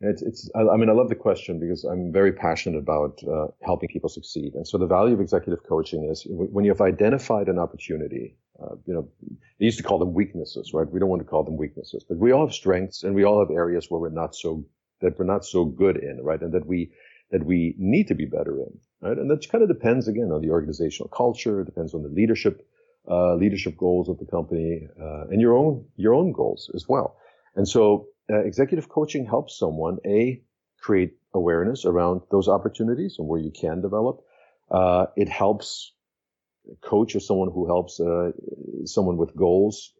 it's, 0.00 0.22
it's, 0.22 0.50
I 0.54 0.76
mean, 0.76 0.90
I 0.90 0.92
love 0.92 1.08
the 1.08 1.14
question 1.14 1.58
because 1.58 1.84
I'm 1.84 2.12
very 2.12 2.32
passionate 2.32 2.78
about 2.78 3.18
uh, 3.24 3.46
helping 3.62 3.88
people 3.88 4.10
succeed. 4.10 4.54
And 4.54 4.68
so 4.68 4.76
the 4.76 4.86
value 4.86 5.14
of 5.14 5.20
executive 5.20 5.64
coaching 5.66 6.04
is 6.04 6.26
when 6.28 6.64
you 6.64 6.70
have 6.70 6.82
identified 6.82 7.48
an 7.48 7.58
opportunity, 7.58 8.36
uh, 8.62 8.74
you 8.86 8.92
know, 8.92 9.08
they 9.58 9.64
used 9.64 9.78
to 9.78 9.82
call 9.82 9.98
them 9.98 10.12
weaknesses, 10.12 10.72
right? 10.74 10.90
We 10.90 11.00
don't 11.00 11.08
want 11.08 11.22
to 11.22 11.28
call 11.28 11.44
them 11.44 11.56
weaknesses, 11.56 12.04
but 12.06 12.18
we 12.18 12.32
all 12.32 12.46
have 12.46 12.54
strengths 12.54 13.04
and 13.04 13.14
we 13.14 13.24
all 13.24 13.40
have 13.40 13.50
areas 13.50 13.86
where 13.90 14.00
we're 14.00 14.10
not 14.10 14.34
so, 14.34 14.66
that 15.00 15.18
we're 15.18 15.24
not 15.24 15.46
so 15.46 15.64
good 15.64 15.96
in, 15.96 16.22
right? 16.22 16.40
And 16.40 16.52
that 16.52 16.66
we, 16.66 16.92
that 17.30 17.44
we 17.44 17.74
need 17.78 18.08
to 18.08 18.14
be 18.14 18.26
better 18.26 18.58
in, 18.58 18.78
right? 19.00 19.16
And 19.16 19.30
that 19.30 19.48
kind 19.50 19.62
of 19.62 19.68
depends 19.68 20.08
again 20.08 20.30
on 20.30 20.42
the 20.42 20.50
organizational 20.50 21.08
culture. 21.08 21.64
Depends 21.64 21.94
on 21.94 22.02
the 22.02 22.10
leadership, 22.10 22.66
uh, 23.10 23.34
leadership 23.34 23.78
goals 23.78 24.10
of 24.10 24.18
the 24.18 24.26
company, 24.26 24.86
uh, 25.00 25.24
and 25.28 25.40
your 25.40 25.56
own, 25.56 25.86
your 25.96 26.12
own 26.12 26.32
goals 26.32 26.70
as 26.74 26.86
well. 26.86 27.16
And 27.54 27.66
so 27.66 28.08
uh, 28.30 28.38
executive 28.40 28.88
coaching 28.88 29.26
helps 29.26 29.58
someone 29.58 29.98
a 30.06 30.42
create 30.80 31.14
awareness 31.34 31.84
around 31.84 32.22
those 32.30 32.48
opportunities 32.48 33.16
and 33.18 33.28
where 33.28 33.40
you 33.40 33.50
can 33.50 33.80
develop. 33.80 34.20
Uh, 34.70 35.06
it 35.16 35.28
helps 35.28 35.92
coach 36.80 37.14
or 37.14 37.20
someone 37.20 37.50
who 37.52 37.66
helps 37.66 38.00
uh, 38.00 38.32
someone 38.84 39.16
with 39.16 39.34
goals, 39.36 39.92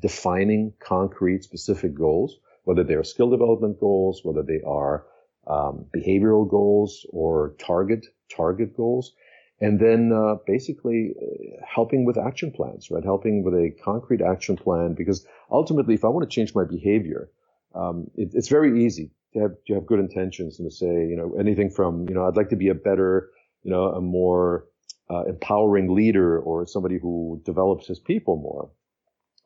defining 0.00 0.72
concrete, 0.80 1.44
specific 1.44 1.94
goals, 1.94 2.36
whether 2.64 2.84
they 2.84 2.94
are 2.94 3.04
skill 3.04 3.30
development 3.30 3.78
goals, 3.80 4.20
whether 4.24 4.42
they 4.42 4.60
are 4.66 5.06
um, 5.46 5.86
behavioral 5.94 6.48
goals 6.48 7.06
or 7.10 7.54
target 7.58 8.06
target 8.34 8.76
goals, 8.76 9.12
and 9.60 9.78
then 9.78 10.12
uh, 10.12 10.36
basically 10.46 11.14
uh, 11.20 11.64
helping 11.66 12.04
with 12.04 12.18
action 12.18 12.50
plans, 12.50 12.90
right? 12.90 13.04
Helping 13.04 13.42
with 13.44 13.54
a 13.54 13.70
concrete 13.82 14.20
action 14.20 14.56
plan 14.56 14.94
because 14.94 15.26
ultimately, 15.50 15.94
if 15.94 16.04
I 16.04 16.08
want 16.08 16.28
to 16.28 16.34
change 16.34 16.54
my 16.54 16.64
behavior, 16.64 17.30
um, 17.74 18.10
it, 18.14 18.30
it's 18.32 18.48
very 18.48 18.84
easy 18.84 19.10
to 19.32 19.40
have 19.40 19.52
to 19.66 19.74
have 19.74 19.86
good 19.86 19.98
intentions 19.98 20.58
and 20.58 20.70
to 20.70 20.74
say, 20.74 20.86
you 20.86 21.16
know, 21.16 21.34
anything 21.38 21.70
from, 21.70 22.08
you 22.08 22.14
know, 22.14 22.26
I'd 22.26 22.36
like 22.36 22.50
to 22.50 22.56
be 22.56 22.68
a 22.68 22.74
better, 22.74 23.30
you 23.62 23.70
know, 23.70 23.84
a 23.86 24.00
more 24.00 24.66
uh, 25.10 25.24
empowering 25.24 25.94
leader 25.94 26.38
or 26.38 26.66
somebody 26.66 26.98
who 26.98 27.42
develops 27.44 27.86
his 27.86 27.98
people 27.98 28.36
more. 28.36 28.70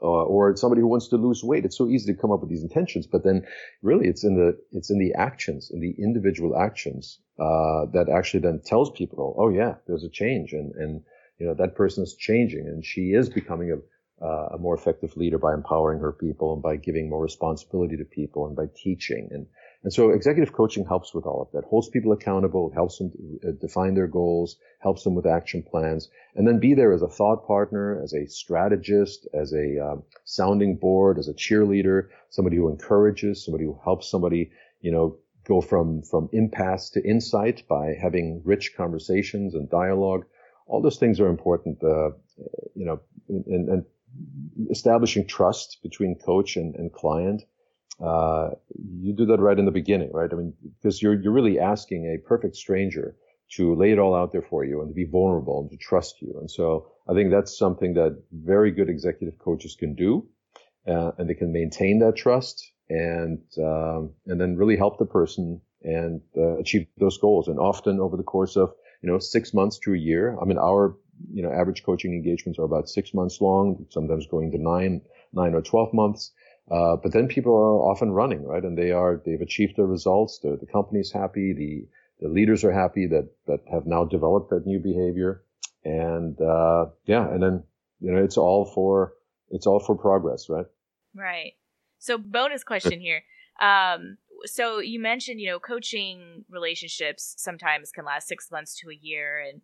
Uh, 0.01 0.07
or 0.07 0.55
somebody 0.55 0.81
who 0.81 0.87
wants 0.87 1.09
to 1.09 1.17
lose 1.17 1.43
weight. 1.43 1.65
It's 1.65 1.77
so 1.77 1.89
easy 1.89 2.15
to 2.15 2.21
come 2.21 2.31
up 2.31 2.39
with 2.39 2.49
these 2.49 2.63
intentions, 2.63 3.09
but 3.09 3.25
then 3.25 3.45
really 3.83 4.07
it's 4.07 4.23
in 4.23 4.37
the 4.37 4.57
it's 4.71 4.91
in 4.91 4.99
the 5.01 5.13
actions, 5.15 5.73
in 5.73 5.81
the 5.81 5.93
individual 5.99 6.57
actions 6.57 7.19
uh, 7.41 7.87
that 7.93 8.07
actually 8.09 8.39
then 8.39 8.61
tells 8.65 8.93
people, 8.93 9.35
oh 9.37 9.49
yeah, 9.49 9.75
there's 9.89 10.05
a 10.05 10.09
change, 10.09 10.53
and 10.53 10.73
and 10.77 11.03
you 11.39 11.47
know 11.47 11.55
that 11.55 11.75
person 11.75 12.05
is 12.05 12.15
changing, 12.15 12.69
and 12.69 12.85
she 12.85 13.11
is 13.13 13.29
becoming 13.29 13.73
a 13.73 13.79
uh, 14.23 14.49
a 14.55 14.59
more 14.59 14.75
effective 14.75 15.17
leader 15.17 15.39
by 15.39 15.55
empowering 15.55 16.01
her 16.01 16.13
people 16.13 16.53
and 16.53 16.63
by 16.63 16.77
giving 16.77 17.09
more 17.09 17.23
responsibility 17.23 17.97
to 17.97 18.05
people 18.05 18.47
and 18.47 18.57
by 18.57 18.67
teaching 18.75 19.29
and 19.31 19.47
and 19.85 19.93
so 19.93 20.11
executive 20.11 20.53
coaching 20.53 20.85
helps 20.85 21.15
with 21.15 21.25
all 21.25 21.41
of 21.41 21.53
that, 21.53 21.69
holds 21.69 21.89
people 21.89 22.11
accountable, 22.13 22.71
helps 22.75 22.99
them 22.99 23.13
uh, 23.47 23.53
define 23.61 23.95
their 23.95 24.09
goals, 24.09 24.57
helps 24.81 25.05
them 25.05 25.15
with 25.15 25.25
action 25.25 25.63
plans, 25.63 26.11
and 26.35 26.47
then 26.49 26.59
be 26.59 26.75
there 26.75 26.93
as 26.93 27.03
a 27.03 27.09
thought 27.09 27.47
partner, 27.47 28.01
as 28.03 28.13
a 28.13 28.27
strategist, 28.27 29.29
as 29.33 29.53
a 29.53 29.79
um, 29.79 30.03
sounding 30.25 30.77
board, 30.77 31.19
as 31.19 31.29
a 31.29 31.35
cheerleader, 31.35 32.09
somebody 32.31 32.57
who 32.57 32.69
encourages, 32.69 33.45
somebody 33.45 33.65
who 33.65 33.79
helps 33.85 34.11
somebody, 34.11 34.51
you 34.81 34.91
know, 34.91 35.17
go 35.47 35.61
from, 35.61 36.03
from 36.03 36.29
impasse 36.33 36.91
to 36.91 37.09
insight 37.09 37.63
by 37.69 37.95
having 37.95 38.43
rich 38.45 38.75
conversations 38.77 39.55
and 39.55 39.71
dialogue. 39.71 40.27
All 40.67 40.83
those 40.83 40.99
things 40.99 41.21
are 41.21 41.29
important, 41.29 41.83
uh, 41.85 42.11
you 42.75 42.85
know, 42.85 43.01
and, 43.29 43.69
and 43.69 43.85
establishing 44.71 45.27
trust 45.27 45.79
between 45.83 46.17
coach 46.17 46.57
and, 46.57 46.75
and 46.77 46.93
client 46.93 47.43
uh, 48.01 48.51
you 48.77 49.13
do 49.13 49.27
that 49.27 49.41
right 49.41 49.59
in 49.59 49.65
the 49.65 49.73
beginning, 49.73 50.11
right? 50.13 50.31
I 50.33 50.37
mean, 50.37 50.55
because 50.81 51.03
you're 51.03 51.21
you're 51.21 51.33
really 51.33 51.59
asking 51.59 52.07
a 52.07 52.29
perfect 52.29 52.57
stranger 52.57 53.17
to 53.57 53.75
lay 53.75 53.93
it 53.93 53.99
all 53.99 54.15
out 54.15 54.31
there 54.33 54.43
for 54.43 54.65
you 54.65 54.81
and 54.81 54.91
to 54.91 54.95
be 54.95 55.05
vulnerable 55.05 55.61
and 55.61 55.71
to 55.71 55.77
trust 55.77 56.21
you. 56.21 56.37
And 56.39 56.51
so 56.51 56.93
I 57.09 57.15
think 57.15 57.31
that's 57.31 57.57
something 57.57 57.95
that 57.95 58.23
very 58.31 58.71
good 58.71 58.89
executive 58.89 59.39
coaches 59.39 59.75
can 59.75 59.95
do, 59.95 60.29
uh, 60.87 61.13
and 61.19 61.29
they 61.29 61.35
can 61.35 61.53
maintain 61.53 61.99
that 62.01 62.15
trust 62.15 62.73
and 62.89 63.41
um, 63.59 64.13
and 64.27 64.41
then 64.41 64.57
really 64.57 64.77
help 64.77 64.99
the 64.99 65.07
person 65.07 65.61
and 65.83 66.21
uh, 66.37 66.59
achieve 66.59 66.87
those 66.99 67.19
goals. 67.19 67.49
And 67.49 67.59
often 67.59 67.99
over 67.99 68.17
the 68.17 68.23
course 68.23 68.55
of 68.55 68.73
you 69.03 69.11
know 69.11 69.19
six 69.19 69.53
months 69.53 69.79
to 69.81 69.95
a 69.95 69.99
year, 69.99 70.37
I 70.41 70.45
mean, 70.45 70.59
our 70.59 70.97
you 71.33 71.43
know 71.43 71.53
average 71.53 71.83
coaching 71.85 72.13
engagements 72.13 72.59
are 72.59 72.65
about 72.65 72.89
six 72.89 73.15
months 73.15 73.41
long, 73.41 73.87
sometimes 73.91 74.27
going 74.27 74.51
to 74.53 74.59
nine 74.59 75.03
nine 75.33 75.55
or 75.55 75.63
twelve 75.63 75.93
months. 75.93 76.33
Uh, 76.71 76.97
but 76.97 77.15
then 77.15 77.29
people 77.29 77.55
are 77.55 77.91
often 77.91 78.11
running, 78.11 78.45
right? 78.45 78.63
And 78.63 78.77
they 78.77 78.93
are, 78.93 79.23
they've 79.25 79.41
achieved 79.41 79.77
their 79.77 79.87
results. 79.87 80.41
The, 80.43 80.59
the 80.61 80.67
company's 80.67 81.11
happy. 81.11 81.55
The, 81.55 81.89
the 82.21 82.29
leaders 82.31 82.63
are 82.63 82.73
happy 82.73 83.07
that, 83.07 83.31
that 83.47 83.61
have 83.73 83.87
now 83.87 84.05
developed 84.05 84.51
that 84.51 84.67
new 84.67 84.79
behavior. 84.79 85.45
And, 85.87 86.39
uh, 86.39 86.91
yeah, 87.07 87.27
and 87.27 87.43
then, 87.43 87.65
you 88.01 88.13
know, 88.13 88.23
it's 88.23 88.37
all 88.37 88.67
for, 88.67 89.15
it's 89.49 89.67
all 89.67 89.81
for 89.81 89.97
progress, 89.97 90.51
right? 90.51 90.67
Right. 91.15 91.55
So 91.99 92.19
bonus 92.19 92.65
question 92.65 93.01
here. 93.01 93.23
Um, 93.63 94.19
so 94.45 94.79
you 94.79 95.01
mentioned, 95.01 95.41
you 95.41 95.47
know, 95.47 95.59
coaching 95.59 96.45
relationships 96.51 97.35
sometimes 97.39 97.93
can 97.93 98.05
last 98.05 98.29
six 98.29 98.51
months 98.51 98.77
to 98.81 98.91
a 98.91 98.99
year. 99.01 99.41
And 99.41 99.63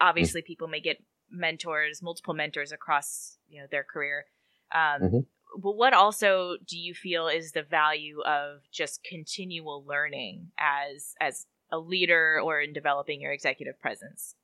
obviously 0.00 0.40
mm-hmm. 0.40 0.46
people 0.46 0.68
may 0.68 0.80
get 0.80 1.02
mentors, 1.30 2.02
multiple 2.02 2.34
mentors 2.34 2.72
across, 2.72 3.38
you 3.48 3.60
know, 3.60 3.66
their 3.70 3.84
career. 3.84 4.24
Um, 4.72 5.02
mm-hmm 5.02 5.18
but 5.56 5.76
what 5.76 5.92
also 5.92 6.56
do 6.66 6.78
you 6.78 6.94
feel 6.94 7.28
is 7.28 7.52
the 7.52 7.62
value 7.62 8.20
of 8.22 8.60
just 8.70 9.04
continual 9.04 9.84
learning 9.86 10.48
as 10.58 11.14
as 11.20 11.46
a 11.72 11.78
leader 11.78 12.40
or 12.42 12.60
in 12.60 12.72
developing 12.72 13.20
your 13.20 13.32
executive 13.32 13.78
presence? 13.80 14.34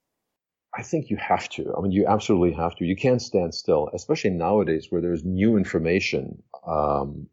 I 0.74 0.82
think 0.82 1.08
you 1.10 1.16
have 1.16 1.48
to. 1.50 1.74
I 1.76 1.80
mean, 1.80 1.92
you 1.92 2.06
absolutely 2.06 2.52
have 2.52 2.76
to. 2.76 2.84
You 2.84 2.96
can't 2.96 3.22
stand 3.22 3.54
still, 3.54 3.88
especially 3.94 4.30
nowadays 4.30 4.88
where 4.90 5.00
there's 5.00 5.24
new 5.24 5.56
information. 5.56 6.42
Um, 6.66 7.28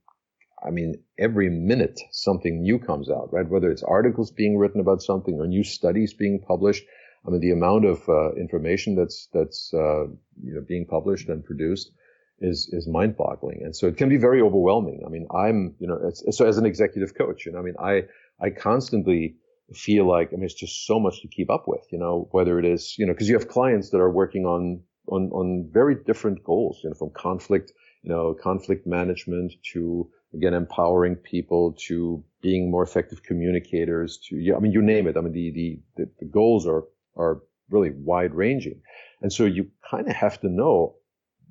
I 0.66 0.70
mean, 0.70 0.96
every 1.20 1.50
minute 1.50 2.00
something 2.12 2.62
new 2.62 2.80
comes 2.80 3.10
out, 3.10 3.34
right? 3.34 3.48
Whether 3.48 3.70
it's 3.70 3.84
articles 3.84 4.32
being 4.32 4.58
written 4.58 4.80
about 4.80 5.02
something 5.02 5.36
or 5.40 5.48
new 5.48 5.64
studies 5.64 6.14
being 6.14 6.40
published. 6.40 6.86
I 7.26 7.30
mean, 7.30 7.40
the 7.40 7.52
amount 7.52 7.86
of 7.86 8.08
uh, 8.10 8.34
information 8.34 8.96
that's 8.96 9.30
that's 9.34 9.74
uh, 9.74 10.06
you 10.44 10.54
know 10.54 10.62
being 10.68 10.86
published 10.86 11.30
and 11.30 11.44
produced 11.44 11.92
is 12.40 12.70
is 12.74 12.88
mind 12.88 13.16
boggling 13.16 13.62
and 13.64 13.76
so 13.76 13.88
it 13.88 13.98
can 13.98 14.10
be 14.10 14.18
very 14.18 14.42
overwhelming. 14.42 15.02
I 15.06 15.10
mean 15.10 15.28
i'm 15.34 15.76
you 15.80 15.88
know 15.88 16.12
so 16.32 16.46
as 16.46 16.58
an 16.58 16.66
executive 16.66 17.16
coach 17.16 17.46
you 17.46 17.52
know 17.52 17.60
i 17.60 17.62
mean 17.62 17.76
i 17.80 18.04
i 18.42 18.50
constantly 18.50 19.36
feel 19.74 20.06
like 20.06 20.30
i 20.34 20.36
mean 20.36 20.46
it's 20.46 20.54
just 20.54 20.86
so 20.86 21.00
much 21.00 21.22
to 21.22 21.28
keep 21.28 21.50
up 21.50 21.68
with 21.68 21.86
you 21.92 21.98
know 21.98 22.28
whether 22.32 22.60
it 22.60 22.66
is 22.66 22.96
you 22.98 23.06
know 23.06 23.14
because 23.14 23.30
you 23.30 23.38
have 23.38 23.48
clients 23.48 23.90
that 23.92 24.00
are 24.00 24.12
working 24.12 24.46
on 24.46 24.82
on 25.08 25.30
on 25.32 25.70
very 25.72 25.96
different 25.96 26.44
goals 26.44 26.82
you 26.84 26.90
know 26.90 26.96
from 26.96 27.10
conflict 27.12 27.72
you 28.02 28.10
know 28.10 28.34
conflict 28.34 28.86
management 28.86 29.54
to 29.72 30.10
again 30.34 30.54
empowering 30.54 31.16
people 31.16 31.74
to 31.74 32.24
being 32.42 32.70
more 32.70 32.84
effective 32.84 33.24
communicators 33.24 34.18
to 34.18 34.36
yeah 34.36 34.56
i 34.56 34.60
mean 34.60 34.72
you 34.72 34.82
name 34.82 35.08
it. 35.08 35.16
I 35.18 35.22
mean 35.22 35.34
the 35.34 35.80
the, 35.98 36.10
the 36.20 36.26
goals 36.26 36.68
are 36.68 36.84
are 37.16 37.42
really 37.70 37.92
wide 37.92 38.34
ranging 38.34 38.82
and 39.22 39.32
so 39.32 39.46
you 39.46 39.68
kind 39.90 40.08
of 40.08 40.16
have 40.16 40.40
to 40.40 40.50
know 40.50 40.96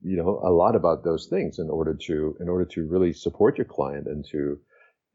you 0.03 0.17
know 0.17 0.41
a 0.45 0.51
lot 0.51 0.75
about 0.75 1.05
those 1.05 1.27
things 1.27 1.59
in 1.59 1.71
order 1.71 1.95
to 1.95 2.37
in 2.41 2.49
order 2.49 2.65
to 2.65 2.87
really 2.87 3.13
support 3.13 3.59
your 3.59 3.65
client 3.65 4.07
and 4.07 4.25
to 4.31 4.59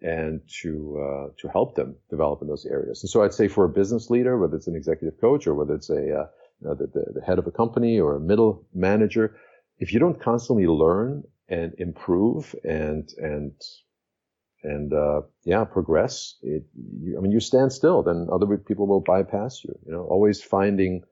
and 0.01 0.41
to 0.61 0.97
uh, 1.01 1.27
to 1.39 1.47
help 1.47 1.75
them 1.75 1.95
develop 2.09 2.41
in 2.41 2.47
those 2.47 2.65
areas. 2.65 3.03
And 3.03 3.09
so 3.09 3.23
I'd 3.23 3.33
say 3.33 3.47
for 3.47 3.65
a 3.65 3.69
business 3.69 4.09
leader, 4.09 4.37
whether 4.37 4.55
it's 4.55 4.67
an 4.67 4.75
executive 4.75 5.19
coach 5.19 5.47
or 5.47 5.55
whether 5.55 5.73
it's 5.73 5.89
a 5.89 5.95
uh, 5.95 6.27
you 6.61 6.67
know, 6.67 6.75
the, 6.75 6.87
the, 6.87 7.13
the 7.15 7.25
head 7.25 7.39
of 7.39 7.47
a 7.47 7.51
company 7.51 7.99
or 7.99 8.15
a 8.15 8.19
middle 8.19 8.65
manager, 8.73 9.35
if 9.79 9.93
you 9.93 9.99
don't 9.99 10.21
constantly 10.21 10.67
learn 10.67 11.23
and 11.49 11.73
improve 11.79 12.53
and 12.63 13.09
and 13.17 13.53
and 14.63 14.93
uh, 14.93 15.21
yeah 15.43 15.63
progress, 15.63 16.35
it, 16.41 16.65
you, 17.01 17.17
I 17.17 17.21
mean 17.21 17.31
you 17.31 17.39
stand 17.39 17.71
still, 17.71 18.03
then 18.03 18.27
other 18.31 18.57
people 18.57 18.87
will 18.87 19.01
bypass 19.01 19.63
you. 19.63 19.77
You 19.85 19.93
know, 19.93 20.03
always 20.03 20.41
finding 20.41 21.03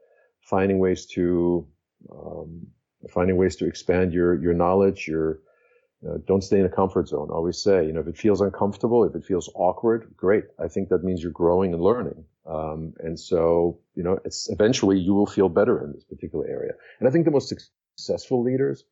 finding 0.42 0.80
ways 0.80 1.06
to 1.08 1.68
um, 2.12 2.68
finding 3.10 3.38
ways 3.38 3.56
to 3.58 3.66
expand 3.66 4.14
your 4.14 4.42
your 4.42 4.54
knowledge. 4.54 5.08
Your 5.08 5.40
uh, 6.08 6.18
don't 6.28 6.44
stay 6.44 6.60
in 6.60 6.66
a 6.66 6.70
comfort 6.70 7.08
zone. 7.08 7.30
Always 7.32 7.62
say, 7.62 7.86
you 7.86 7.94
know, 7.94 8.02
if 8.02 8.08
it 8.08 8.18
feels 8.18 8.42
uncomfortable, 8.42 9.06
if 9.06 9.16
it 9.16 9.26
feels 9.26 9.50
awkward, 9.56 10.14
great. 10.16 10.46
I 10.60 10.68
think 10.68 10.90
that 10.90 11.04
means 11.04 11.24
you're 11.24 11.32
growing 11.32 11.74
and 11.74 11.82
learning. 11.82 12.26
Um, 12.46 12.94
and 13.00 13.20
so, 13.20 13.80
you 13.96 14.04
know, 14.04 14.20
it's 14.24 14.50
eventually 14.50 15.00
you 15.00 15.14
will 15.14 15.26
feel 15.26 15.50
better 15.50 15.84
in 15.84 15.94
this 15.94 16.04
particular 16.04 16.48
area. 16.48 16.74
And 17.00 17.08
I 17.08 17.12
think 17.12 17.26
the 17.26 17.32
most 17.32 17.50
successful 17.50 18.44
leaders, 18.44 18.84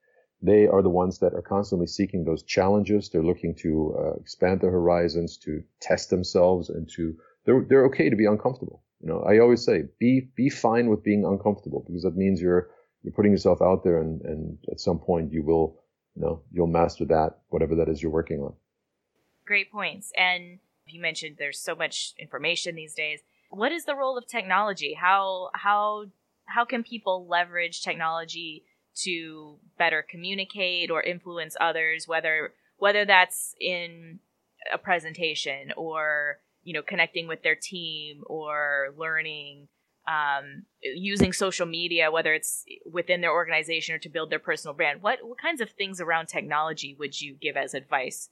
they 0.43 0.67
are 0.67 0.81
the 0.81 0.89
ones 0.89 1.19
that 1.19 1.33
are 1.33 1.41
constantly 1.41 1.87
seeking 1.87 2.25
those 2.25 2.43
challenges. 2.43 3.09
They're 3.09 3.23
looking 3.23 3.55
to 3.55 3.95
uh, 3.97 4.13
expand 4.19 4.61
their 4.61 4.71
horizons, 4.71 5.37
to 5.37 5.63
test 5.79 6.09
themselves, 6.09 6.69
and 6.69 6.87
to 6.95 7.15
they're 7.45 7.65
they're 7.67 7.85
okay 7.85 8.09
to 8.09 8.15
be 8.15 8.25
uncomfortable. 8.25 8.83
You 9.01 9.09
know, 9.09 9.21
I 9.21 9.39
always 9.39 9.63
say, 9.63 9.85
be 9.99 10.29
be 10.35 10.49
fine 10.49 10.89
with 10.89 11.03
being 11.03 11.25
uncomfortable 11.25 11.83
because 11.87 12.03
that 12.03 12.15
means 12.15 12.41
you're 12.41 12.69
you're 13.03 13.13
putting 13.13 13.31
yourself 13.31 13.61
out 13.61 13.83
there 13.83 14.01
and, 14.01 14.21
and 14.21 14.57
at 14.71 14.79
some 14.79 14.99
point 14.99 15.31
you 15.31 15.43
will, 15.43 15.79
you 16.15 16.21
know, 16.21 16.41
you'll 16.51 16.67
master 16.67 17.05
that, 17.05 17.39
whatever 17.49 17.75
that 17.75 17.89
is 17.89 18.01
you're 18.01 18.11
working 18.11 18.39
on. 18.39 18.53
Great 19.45 19.71
points. 19.71 20.11
And 20.17 20.59
you 20.87 21.01
mentioned 21.01 21.35
there's 21.37 21.59
so 21.59 21.75
much 21.75 22.13
information 22.17 22.75
these 22.75 22.93
days. 22.93 23.19
What 23.49 23.71
is 23.71 23.85
the 23.85 23.95
role 23.95 24.17
of 24.17 24.25
technology? 24.25 24.93
How, 24.99 25.49
how, 25.53 26.05
how 26.45 26.65
can 26.65 26.83
people 26.83 27.27
leverage 27.27 27.81
technology 27.81 28.63
to 28.95 29.57
better 29.77 30.05
communicate 30.07 30.91
or 30.91 31.01
influence 31.01 31.55
others, 31.59 32.07
whether, 32.07 32.53
whether 32.77 33.05
that's 33.05 33.55
in 33.59 34.19
a 34.71 34.77
presentation 34.77 35.73
or, 35.75 36.39
you 36.63 36.73
know, 36.73 36.81
connecting 36.81 37.27
with 37.27 37.43
their 37.43 37.55
team 37.55 38.23
or 38.27 38.93
learning 38.97 39.67
um, 40.07 40.63
using 40.81 41.33
social 41.33 41.65
media, 41.65 42.11
whether 42.11 42.33
it's 42.33 42.65
within 42.89 43.21
their 43.21 43.31
organization 43.31 43.95
or 43.95 43.99
to 43.99 44.09
build 44.09 44.29
their 44.29 44.39
personal 44.39 44.73
brand. 44.73 45.01
What 45.01 45.19
what 45.23 45.37
kinds 45.37 45.61
of 45.61 45.69
things 45.69 46.01
around 46.01 46.27
technology 46.27 46.95
would 46.97 47.19
you 47.19 47.35
give 47.35 47.55
as 47.55 47.73
advice? 47.73 48.29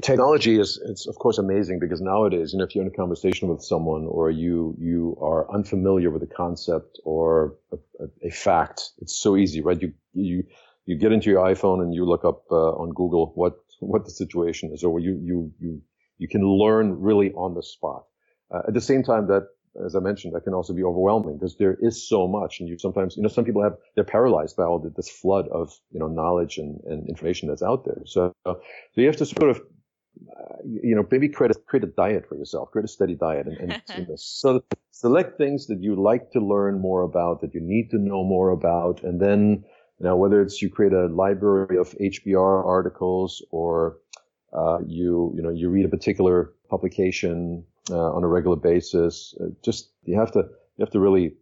Technology 0.00 0.58
is 0.58 0.80
it's 0.86 1.06
of 1.06 1.16
course 1.16 1.36
amazing 1.36 1.78
because 1.78 2.00
nowadays, 2.00 2.52
you 2.52 2.58
know, 2.58 2.64
if 2.64 2.74
you're 2.74 2.84
in 2.84 2.90
a 2.90 2.96
conversation 2.96 3.48
with 3.48 3.62
someone 3.62 4.06
or 4.06 4.30
you 4.30 4.74
you 4.78 5.14
are 5.20 5.50
unfamiliar 5.52 6.10
with 6.10 6.22
a 6.22 6.26
concept 6.26 6.98
or 7.04 7.56
a, 7.70 7.76
a, 8.00 8.28
a 8.28 8.30
fact, 8.30 8.92
it's 9.02 9.14
so 9.14 9.36
easy, 9.36 9.60
right? 9.60 9.80
You 9.80 9.92
you 10.14 10.44
you 10.86 10.96
get 10.96 11.12
into 11.12 11.28
your 11.28 11.44
iPhone 11.44 11.82
and 11.82 11.92
you 11.92 12.06
look 12.06 12.24
up 12.24 12.44
uh, 12.50 12.72
on 12.82 12.94
Google 12.94 13.32
what 13.34 13.56
what 13.80 14.06
the 14.06 14.10
situation 14.10 14.70
is, 14.72 14.84
or 14.84 14.98
you 15.00 15.20
you 15.22 15.52
you 15.60 15.82
you 16.16 16.28
can 16.28 16.48
learn 16.48 16.98
really 17.00 17.32
on 17.32 17.54
the 17.54 17.62
spot. 17.62 18.04
Uh, 18.50 18.62
at 18.68 18.72
the 18.72 18.80
same 18.80 19.02
time 19.02 19.26
that 19.26 19.48
as 19.84 19.96
I 19.96 20.00
mentioned, 20.00 20.34
that 20.34 20.44
can 20.44 20.54
also 20.54 20.72
be 20.72 20.84
overwhelming 20.84 21.36
because 21.36 21.56
there 21.56 21.76
is 21.80 22.08
so 22.08 22.28
much, 22.28 22.60
and 22.60 22.68
you 22.68 22.78
sometimes, 22.78 23.16
you 23.16 23.22
know, 23.22 23.28
some 23.28 23.44
people 23.44 23.62
have 23.62 23.76
they're 23.94 24.04
paralyzed 24.04 24.56
by 24.56 24.64
all 24.64 24.78
this 24.78 25.10
flood 25.10 25.48
of 25.48 25.78
you 25.90 25.98
know 25.98 26.06
knowledge 26.06 26.58
and, 26.58 26.80
and 26.84 27.08
information 27.08 27.48
that's 27.48 27.62
out 27.62 27.84
there. 27.84 28.00
So, 28.06 28.32
so 28.46 28.60
you 28.94 29.06
have 29.06 29.16
to 29.16 29.26
sort 29.26 29.50
of 29.50 29.60
uh, 30.38 30.56
you 30.64 30.94
know, 30.94 31.06
maybe 31.10 31.28
create 31.28 31.50
a, 31.50 31.54
create 31.54 31.84
a 31.84 31.88
diet 31.88 32.26
for 32.28 32.36
yourself, 32.36 32.70
create 32.70 32.84
a 32.84 32.88
steady 32.88 33.14
diet, 33.14 33.46
and, 33.46 33.56
and 33.58 33.82
you 33.98 34.06
know, 34.06 34.16
so 34.16 34.62
select 34.90 35.38
things 35.38 35.66
that 35.66 35.82
you 35.82 35.94
like 35.94 36.30
to 36.32 36.40
learn 36.40 36.80
more 36.80 37.02
about, 37.02 37.40
that 37.40 37.54
you 37.54 37.60
need 37.60 37.90
to 37.90 37.98
know 37.98 38.24
more 38.24 38.50
about, 38.50 39.02
and 39.02 39.20
then, 39.20 39.64
you 39.98 40.06
know, 40.06 40.16
whether 40.16 40.40
it's 40.40 40.60
you 40.62 40.70
create 40.70 40.92
a 40.92 41.06
library 41.06 41.76
of 41.78 41.90
HBR 42.00 42.64
articles 42.64 43.44
or 43.50 43.98
uh, 44.52 44.78
you, 44.86 45.32
you 45.36 45.42
know, 45.42 45.50
you 45.50 45.68
read 45.68 45.84
a 45.84 45.88
particular 45.88 46.52
publication 46.70 47.64
uh, 47.90 48.12
on 48.12 48.24
a 48.24 48.28
regular 48.28 48.56
basis. 48.56 49.34
Uh, 49.40 49.46
just 49.62 49.90
you 50.04 50.18
have 50.18 50.32
to 50.32 50.38
you 50.38 50.80
have 50.84 50.90
to 50.90 51.00
really 51.00 51.34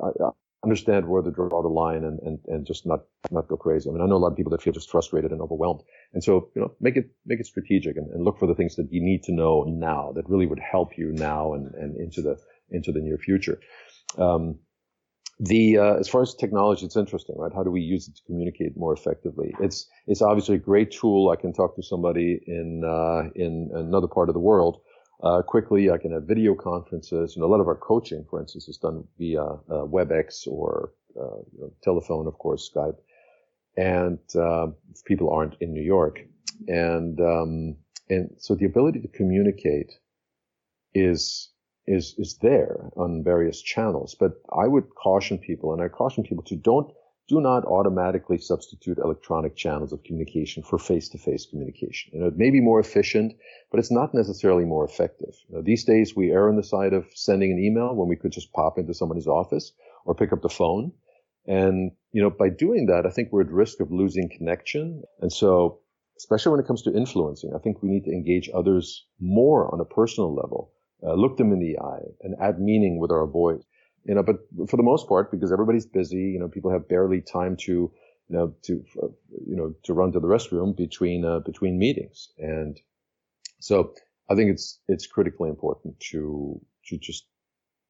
uh, 0.00 0.10
uh, 0.24 0.30
understand 0.64 1.06
where 1.06 1.22
to 1.22 1.30
draw 1.30 1.62
the 1.62 1.68
line 1.68 2.02
and, 2.04 2.18
and, 2.20 2.38
and 2.46 2.66
just 2.66 2.86
not 2.86 3.00
not 3.30 3.46
go 3.46 3.56
crazy. 3.56 3.88
I 3.88 3.92
mean, 3.92 4.02
I 4.02 4.06
know 4.06 4.16
a 4.16 4.24
lot 4.24 4.32
of 4.32 4.36
people 4.36 4.50
that 4.50 4.62
feel 4.62 4.72
just 4.72 4.90
frustrated 4.90 5.30
and 5.30 5.40
overwhelmed, 5.40 5.82
and 6.12 6.24
so 6.24 6.50
you 6.54 6.62
know, 6.62 6.72
make 6.80 6.96
it 6.96 7.10
make 7.24 7.40
it 7.40 7.46
strategic 7.46 7.96
and, 7.96 8.10
and 8.10 8.24
look 8.24 8.38
for 8.38 8.48
the 8.48 8.54
things 8.54 8.74
that 8.76 8.88
you 8.90 9.02
need 9.02 9.22
to 9.24 9.32
know 9.32 9.64
now 9.68 10.12
that 10.16 10.28
really 10.28 10.46
would 10.46 10.60
help 10.60 10.98
you 10.98 11.12
now 11.12 11.54
and, 11.54 11.72
and 11.74 11.96
into 11.96 12.20
the 12.20 12.36
into 12.70 12.90
the 12.90 13.00
near 13.00 13.18
future. 13.18 13.60
Um, 14.18 14.58
the 15.40 15.78
uh, 15.78 15.94
as 15.94 16.08
far 16.08 16.22
as 16.22 16.34
technology, 16.34 16.86
it's 16.86 16.96
interesting, 16.96 17.36
right? 17.38 17.52
How 17.52 17.64
do 17.64 17.70
we 17.70 17.80
use 17.80 18.08
it 18.08 18.16
to 18.16 18.22
communicate 18.26 18.76
more 18.76 18.92
effectively? 18.92 19.54
It's 19.60 19.88
it's 20.06 20.22
obviously 20.22 20.56
a 20.56 20.58
great 20.58 20.90
tool. 20.90 21.30
I 21.30 21.36
can 21.36 21.52
talk 21.52 21.76
to 21.76 21.82
somebody 21.82 22.40
in 22.46 22.82
uh, 22.84 23.30
in 23.34 23.70
another 23.74 24.08
part 24.08 24.28
of 24.28 24.34
the 24.34 24.40
world 24.40 24.80
uh, 25.24 25.42
quickly. 25.42 25.90
I 25.90 25.98
can 25.98 26.12
have 26.12 26.24
video 26.24 26.54
conferences. 26.54 27.34
You 27.34 27.40
know, 27.40 27.48
a 27.48 27.52
lot 27.52 27.60
of 27.60 27.66
our 27.66 27.76
coaching, 27.76 28.24
for 28.28 28.40
instance, 28.40 28.68
is 28.68 28.76
done 28.76 29.04
via 29.18 29.42
uh, 29.42 29.58
WebEx 29.68 30.46
or 30.46 30.92
uh, 31.18 31.38
you 31.52 31.60
know, 31.60 31.72
telephone, 31.82 32.26
of 32.26 32.38
course, 32.38 32.70
Skype. 32.74 32.98
And 33.76 34.18
uh, 34.38 34.68
people 35.04 35.30
aren't 35.30 35.56
in 35.60 35.72
New 35.72 35.82
York, 35.82 36.20
and 36.68 37.20
um, 37.20 37.76
and 38.08 38.30
so 38.38 38.54
the 38.54 38.66
ability 38.66 39.00
to 39.00 39.08
communicate 39.08 39.90
is 40.94 41.50
is 41.86 42.14
is 42.16 42.38
there 42.40 42.90
on 42.96 43.24
various 43.24 43.60
channels. 43.60 44.14
But 44.14 44.34
I 44.56 44.68
would 44.68 44.94
caution 44.94 45.38
people, 45.38 45.72
and 45.72 45.82
I 45.82 45.88
caution 45.88 46.22
people 46.22 46.44
to 46.44 46.54
don't 46.54 46.92
do 47.28 47.40
not 47.40 47.64
automatically 47.64 48.38
substitute 48.38 48.98
electronic 48.98 49.56
channels 49.56 49.92
of 49.92 50.04
communication 50.04 50.62
for 50.62 50.78
face-to-face 50.78 51.46
communication. 51.46 52.12
You 52.12 52.20
know, 52.20 52.26
it 52.26 52.36
may 52.36 52.50
be 52.50 52.60
more 52.60 52.80
efficient, 52.80 53.34
but 53.70 53.80
it's 53.80 53.90
not 53.90 54.12
necessarily 54.12 54.64
more 54.64 54.84
effective. 54.84 55.34
You 55.48 55.56
know, 55.56 55.62
these 55.62 55.84
days 55.84 56.14
we 56.14 56.30
err 56.30 56.50
on 56.50 56.56
the 56.56 56.62
side 56.62 56.92
of 56.92 57.06
sending 57.14 57.50
an 57.50 57.58
email 57.58 57.94
when 57.94 58.08
we 58.08 58.16
could 58.16 58.32
just 58.32 58.52
pop 58.52 58.78
into 58.78 58.92
somebody's 58.92 59.26
office 59.26 59.72
or 60.04 60.14
pick 60.14 60.32
up 60.32 60.42
the 60.42 60.48
phone. 60.50 60.92
And, 61.46 61.92
you 62.12 62.22
know, 62.22 62.30
by 62.30 62.50
doing 62.50 62.86
that, 62.86 63.06
I 63.06 63.10
think 63.10 63.30
we're 63.30 63.42
at 63.42 63.50
risk 63.50 63.80
of 63.80 63.90
losing 63.90 64.28
connection. 64.28 65.02
And 65.20 65.32
so, 65.32 65.80
especially 66.18 66.52
when 66.52 66.60
it 66.60 66.66
comes 66.66 66.82
to 66.82 66.94
influencing, 66.94 67.52
I 67.54 67.58
think 67.58 67.82
we 67.82 67.88
need 67.88 68.04
to 68.04 68.12
engage 68.12 68.50
others 68.54 69.06
more 69.18 69.72
on 69.72 69.80
a 69.80 69.84
personal 69.84 70.34
level, 70.34 70.72
uh, 71.02 71.14
look 71.14 71.38
them 71.38 71.52
in 71.52 71.60
the 71.60 71.78
eye 71.78 72.04
and 72.20 72.34
add 72.40 72.60
meaning 72.60 72.98
with 72.98 73.10
our 73.10 73.26
voice 73.26 73.62
you 74.04 74.14
know, 74.14 74.22
but 74.22 74.36
for 74.68 74.76
the 74.76 74.82
most 74.82 75.08
part, 75.08 75.30
because 75.30 75.52
everybody's 75.52 75.86
busy, 75.86 76.16
you 76.16 76.38
know, 76.38 76.48
people 76.48 76.70
have 76.70 76.88
barely 76.88 77.20
time 77.20 77.56
to, 77.56 77.72
you 78.28 78.36
know, 78.36 78.54
to, 78.62 78.84
uh, 79.02 79.08
you 79.46 79.56
know, 79.56 79.74
to 79.82 79.94
run 79.94 80.12
to 80.12 80.20
the 80.20 80.26
restroom 80.26 80.76
between, 80.76 81.24
uh, 81.24 81.40
between 81.40 81.78
meetings. 81.78 82.28
And 82.38 82.78
so 83.60 83.94
I 84.30 84.34
think 84.34 84.50
it's, 84.50 84.80
it's 84.88 85.06
critically 85.06 85.48
important 85.48 85.98
to, 86.10 86.60
to 86.88 86.98
just 86.98 87.26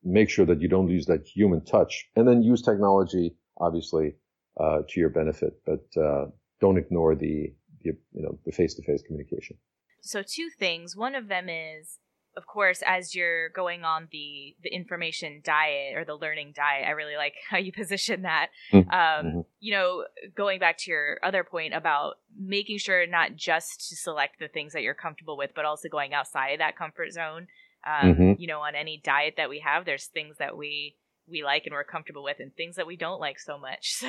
make 0.02 0.30
sure 0.30 0.46
that 0.46 0.60
you 0.60 0.68
don't 0.68 0.88
lose 0.88 1.06
that 1.06 1.26
human 1.26 1.64
touch 1.64 2.06
and 2.16 2.26
then 2.28 2.42
use 2.42 2.62
technology, 2.62 3.36
obviously, 3.58 4.14
uh, 4.60 4.78
to 4.88 5.00
your 5.00 5.10
benefit, 5.10 5.54
but, 5.66 6.00
uh, 6.00 6.26
don't 6.60 6.78
ignore 6.78 7.14
the, 7.14 7.52
the, 7.82 7.90
you 8.12 8.22
know, 8.22 8.38
the 8.46 8.52
face-to-face 8.52 9.02
communication. 9.06 9.56
So 10.02 10.22
two 10.22 10.48
things. 10.58 10.96
One 10.96 11.14
of 11.14 11.28
them 11.28 11.48
is 11.48 11.98
of 12.36 12.46
course, 12.46 12.82
as 12.86 13.14
you're 13.14 13.48
going 13.50 13.84
on 13.84 14.08
the 14.10 14.56
the 14.62 14.74
information 14.74 15.40
diet 15.44 15.96
or 15.96 16.04
the 16.04 16.16
learning 16.16 16.52
diet, 16.54 16.86
I 16.86 16.90
really 16.90 17.16
like 17.16 17.34
how 17.50 17.58
you 17.58 17.72
position 17.72 18.22
that. 18.22 18.48
Mm-hmm. 18.72 18.90
Um, 18.90 19.26
mm-hmm. 19.26 19.40
You 19.60 19.74
know, 19.74 20.04
going 20.34 20.58
back 20.58 20.78
to 20.78 20.90
your 20.90 21.18
other 21.22 21.44
point 21.44 21.74
about 21.74 22.14
making 22.38 22.78
sure 22.78 23.06
not 23.06 23.36
just 23.36 23.88
to 23.88 23.96
select 23.96 24.38
the 24.38 24.48
things 24.48 24.72
that 24.72 24.82
you're 24.82 24.94
comfortable 24.94 25.36
with, 25.36 25.50
but 25.54 25.64
also 25.64 25.88
going 25.88 26.14
outside 26.14 26.50
of 26.50 26.58
that 26.58 26.76
comfort 26.76 27.12
zone. 27.12 27.46
Um, 27.86 28.14
mm-hmm. 28.14 28.32
You 28.38 28.46
know, 28.46 28.60
on 28.60 28.74
any 28.74 29.00
diet 29.02 29.34
that 29.36 29.50
we 29.50 29.60
have, 29.60 29.84
there's 29.84 30.06
things 30.06 30.36
that 30.38 30.56
we 30.56 30.96
we 31.26 31.42
like 31.42 31.64
and 31.64 31.72
we're 31.72 31.84
comfortable 31.84 32.22
with, 32.22 32.38
and 32.40 32.54
things 32.54 32.76
that 32.76 32.86
we 32.86 32.96
don't 32.96 33.20
like 33.20 33.38
so 33.38 33.58
much. 33.58 34.02
So 34.04 34.08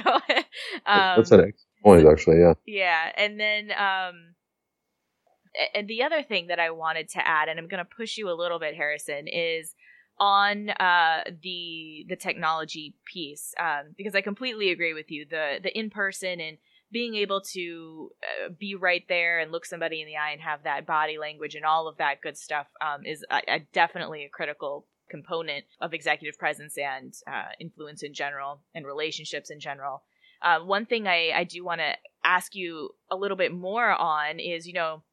um, 0.86 1.18
that's 1.18 1.32
an 1.32 1.54
point, 1.84 2.08
actually. 2.08 2.40
Yeah. 2.40 2.54
Yeah, 2.66 3.12
and 3.16 3.40
then 3.40 3.72
um, 3.72 4.35
and 5.74 5.88
the 5.88 6.04
other 6.04 6.24
thing 6.24 6.48
that 6.48 6.60
I 6.60 6.72
wanted 6.72 7.10
to 7.10 7.28
add, 7.28 7.50
and 7.50 7.60
I'm 7.60 7.68
going 7.68 7.84
to 7.84 7.96
push 7.98 8.18
you 8.18 8.30
a 8.30 8.34
little 8.34 8.60
bit, 8.60 8.76
Harrison, 8.76 9.28
is 9.28 9.76
on 10.20 10.70
uh, 10.70 11.24
the 11.44 12.06
the 12.08 12.16
technology 12.16 12.96
piece 13.12 13.54
um, 13.60 13.94
because 13.98 14.16
I 14.16 14.22
completely 14.22 14.72
agree 14.72 14.94
with 14.94 15.12
you. 15.12 15.26
The 15.30 15.60
the 15.62 15.78
in 15.78 15.90
person 15.90 16.40
and 16.40 16.58
being 16.92 17.16
able 17.16 17.42
to 17.42 18.12
uh, 18.24 18.50
be 18.58 18.76
right 18.76 19.04
there 19.10 19.40
and 19.40 19.52
look 19.52 19.66
somebody 19.66 20.02
in 20.02 20.08
the 20.08 20.16
eye 20.16 20.32
and 20.32 20.42
have 20.42 20.64
that 20.64 20.86
body 20.86 21.18
language 21.18 21.56
and 21.56 21.66
all 21.66 21.88
of 21.88 21.98
that 21.98 22.22
good 22.22 22.38
stuff 22.38 22.68
um, 22.80 23.06
is 23.06 23.26
definitely 23.74 24.24
a 24.24 24.30
critical 24.30 24.86
component 25.10 25.66
of 25.82 25.94
executive 25.94 26.38
presence 26.38 26.78
and 26.78 27.14
uh, 27.28 27.50
influence 27.60 28.04
in 28.04 28.14
general 28.14 28.62
and 28.74 28.86
relationships 28.86 29.50
in 29.50 29.60
general. 29.60 30.04
Uh, 30.42 30.60
one 30.60 30.86
thing 30.86 31.08
I, 31.08 31.32
I 31.36 31.44
do 31.44 31.64
want 31.64 31.82
to 31.82 31.96
ask 32.24 32.56
you 32.56 32.92
a 33.10 33.16
little 33.16 33.38
bit 33.38 33.54
more 33.54 33.90
on 33.90 34.40
is, 34.40 34.68
you 34.68 34.74
know, 34.74 35.04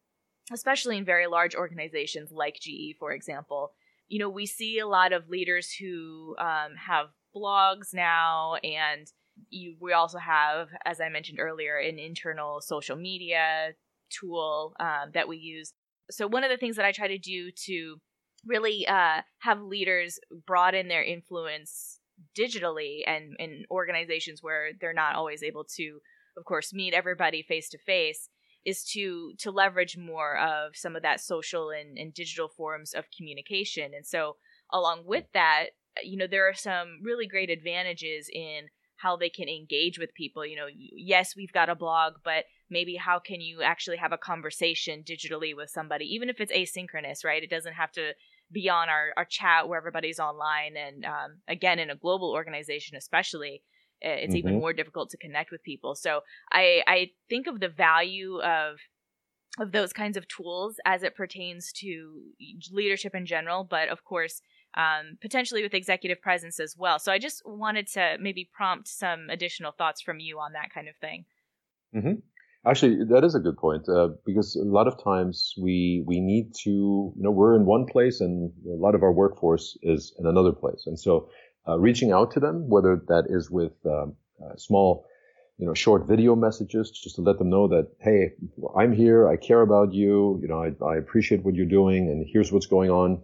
especially 0.51 0.97
in 0.97 1.05
very 1.05 1.27
large 1.27 1.55
organizations 1.55 2.31
like 2.31 2.59
GE, 2.59 2.95
for 2.99 3.11
example, 3.11 3.71
you 4.07 4.19
know, 4.19 4.29
we 4.29 4.45
see 4.45 4.79
a 4.79 4.87
lot 4.87 5.13
of 5.13 5.29
leaders 5.29 5.73
who 5.73 6.35
um, 6.39 6.75
have 6.87 7.07
blogs 7.35 7.93
now, 7.93 8.55
and 8.63 9.07
you, 9.49 9.75
we 9.79 9.93
also 9.93 10.17
have, 10.17 10.67
as 10.85 11.01
I 11.01 11.09
mentioned 11.09 11.39
earlier, 11.39 11.77
an 11.77 11.97
internal 11.97 12.61
social 12.61 12.95
media 12.95 13.73
tool 14.09 14.75
um, 14.79 15.11
that 15.13 15.27
we 15.27 15.37
use. 15.37 15.73
So, 16.11 16.27
one 16.27 16.43
of 16.43 16.51
the 16.51 16.57
things 16.57 16.75
that 16.75 16.85
I 16.85 16.91
try 16.91 17.07
to 17.07 17.17
do 17.17 17.49
to 17.65 17.97
really 18.45 18.85
uh, 18.87 19.21
have 19.39 19.61
leaders 19.61 20.19
broaden 20.45 20.89
their 20.89 21.03
influence 21.03 21.99
digitally 22.37 22.99
and 23.07 23.35
in 23.39 23.63
organizations 23.71 24.43
where 24.43 24.71
they're 24.79 24.93
not 24.93 25.15
always 25.15 25.41
able 25.41 25.63
to, 25.77 25.99
of 26.37 26.45
course, 26.45 26.73
meet 26.73 26.93
everybody 26.93 27.41
face 27.41 27.69
to 27.69 27.77
face 27.77 28.29
is 28.65 28.83
to 28.83 29.33
to 29.39 29.51
leverage 29.51 29.97
more 29.97 30.37
of 30.37 30.75
some 30.75 30.95
of 30.95 31.01
that 31.01 31.19
social 31.19 31.69
and, 31.69 31.97
and 31.97 32.13
digital 32.13 32.47
forms 32.47 32.93
of 32.93 33.05
communication. 33.15 33.91
And 33.93 34.05
so 34.05 34.37
along 34.71 35.03
with 35.05 35.25
that 35.33 35.67
you 36.01 36.17
know 36.17 36.27
there 36.27 36.47
are 36.47 36.55
some 36.55 36.99
really 37.03 37.27
great 37.27 37.49
advantages 37.49 38.29
in 38.33 38.69
how 38.95 39.17
they 39.17 39.29
can 39.29 39.49
engage 39.49 39.99
with 39.99 40.13
people. 40.13 40.45
You 40.45 40.55
know 40.55 40.67
yes 40.71 41.35
we've 41.35 41.51
got 41.51 41.69
a 41.69 41.75
blog 41.75 42.13
but 42.23 42.45
maybe 42.69 42.95
how 42.95 43.19
can 43.19 43.41
you 43.41 43.61
actually 43.61 43.97
have 43.97 44.11
a 44.11 44.17
conversation 44.17 45.03
digitally 45.03 45.55
with 45.55 45.69
somebody 45.69 46.05
even 46.05 46.29
if 46.29 46.39
it's 46.39 46.51
asynchronous 46.51 47.23
right? 47.25 47.43
It 47.43 47.49
doesn't 47.49 47.73
have 47.73 47.91
to 47.93 48.13
be 48.51 48.69
on 48.69 48.87
our, 48.87 49.13
our 49.17 49.25
chat 49.25 49.67
where 49.67 49.79
everybody's 49.79 50.19
online 50.19 50.75
and 50.77 51.05
um, 51.05 51.39
again 51.47 51.79
in 51.79 51.89
a 51.89 51.95
global 51.95 52.31
organization 52.31 52.95
especially 52.95 53.63
it's 54.03 54.35
mm-hmm. 54.35 54.37
even 54.37 54.59
more 54.59 54.73
difficult 54.73 55.09
to 55.11 55.17
connect 55.17 55.51
with 55.51 55.63
people. 55.63 55.95
So 55.95 56.21
I 56.51 56.83
I 56.87 57.09
think 57.29 57.47
of 57.47 57.59
the 57.59 57.69
value 57.69 58.39
of 58.41 58.77
of 59.59 59.71
those 59.71 59.93
kinds 59.93 60.17
of 60.17 60.27
tools 60.27 60.77
as 60.85 61.03
it 61.03 61.15
pertains 61.15 61.71
to 61.73 62.21
leadership 62.71 63.13
in 63.13 63.25
general, 63.25 63.63
but 63.63 63.87
of 63.89 64.03
course, 64.03 64.41
um, 64.75 65.17
potentially 65.21 65.61
with 65.61 65.75
executive 65.75 66.21
presence 66.21 66.59
as 66.59 66.75
well. 66.77 66.97
So 66.97 67.11
I 67.11 67.19
just 67.19 67.43
wanted 67.45 67.87
to 67.89 68.17
maybe 68.19 68.49
prompt 68.51 68.87
some 68.87 69.29
additional 69.29 69.71
thoughts 69.71 70.01
from 70.01 70.19
you 70.19 70.39
on 70.39 70.53
that 70.53 70.73
kind 70.73 70.87
of 70.87 70.95
thing. 70.95 71.25
Mm-hmm. 71.95 72.13
Actually, 72.65 73.03
that 73.09 73.23
is 73.23 73.35
a 73.35 73.39
good 73.39 73.57
point 73.57 73.87
uh, 73.89 74.09
because 74.25 74.55
a 74.55 74.63
lot 74.63 74.87
of 74.87 75.01
times 75.03 75.53
we 75.61 76.03
we 76.07 76.21
need 76.21 76.53
to 76.63 76.69
you 76.69 77.21
know 77.21 77.29
we're 77.29 77.55
in 77.55 77.65
one 77.65 77.85
place 77.85 78.21
and 78.21 78.51
a 78.65 78.79
lot 78.81 78.95
of 78.95 79.03
our 79.03 79.11
workforce 79.11 79.77
is 79.83 80.15
in 80.17 80.25
another 80.25 80.53
place, 80.53 80.83
and 80.85 80.97
so 80.97 81.29
uh, 81.67 81.79
reaching 81.79 82.11
out 82.11 82.31
to 82.31 82.39
them, 82.39 82.69
whether 82.69 83.01
that 83.07 83.25
is 83.29 83.49
with 83.49 83.73
um, 83.85 84.15
uh, 84.43 84.55
small, 84.57 85.05
you 85.57 85.65
know, 85.65 85.73
short 85.73 86.07
video 86.07 86.35
messages, 86.35 86.91
just 86.91 87.15
to 87.15 87.21
let 87.21 87.37
them 87.37 87.49
know 87.49 87.67
that, 87.67 87.87
hey, 87.99 88.33
I'm 88.75 88.93
here, 88.93 89.27
I 89.27 89.37
care 89.37 89.61
about 89.61 89.93
you, 89.93 90.39
you 90.41 90.47
know, 90.47 90.63
I, 90.63 90.85
I 90.85 90.97
appreciate 90.97 91.43
what 91.43 91.55
you're 91.55 91.65
doing, 91.65 92.09
and 92.09 92.25
here's 92.27 92.51
what's 92.51 92.65
going 92.65 92.89
on, 92.89 93.21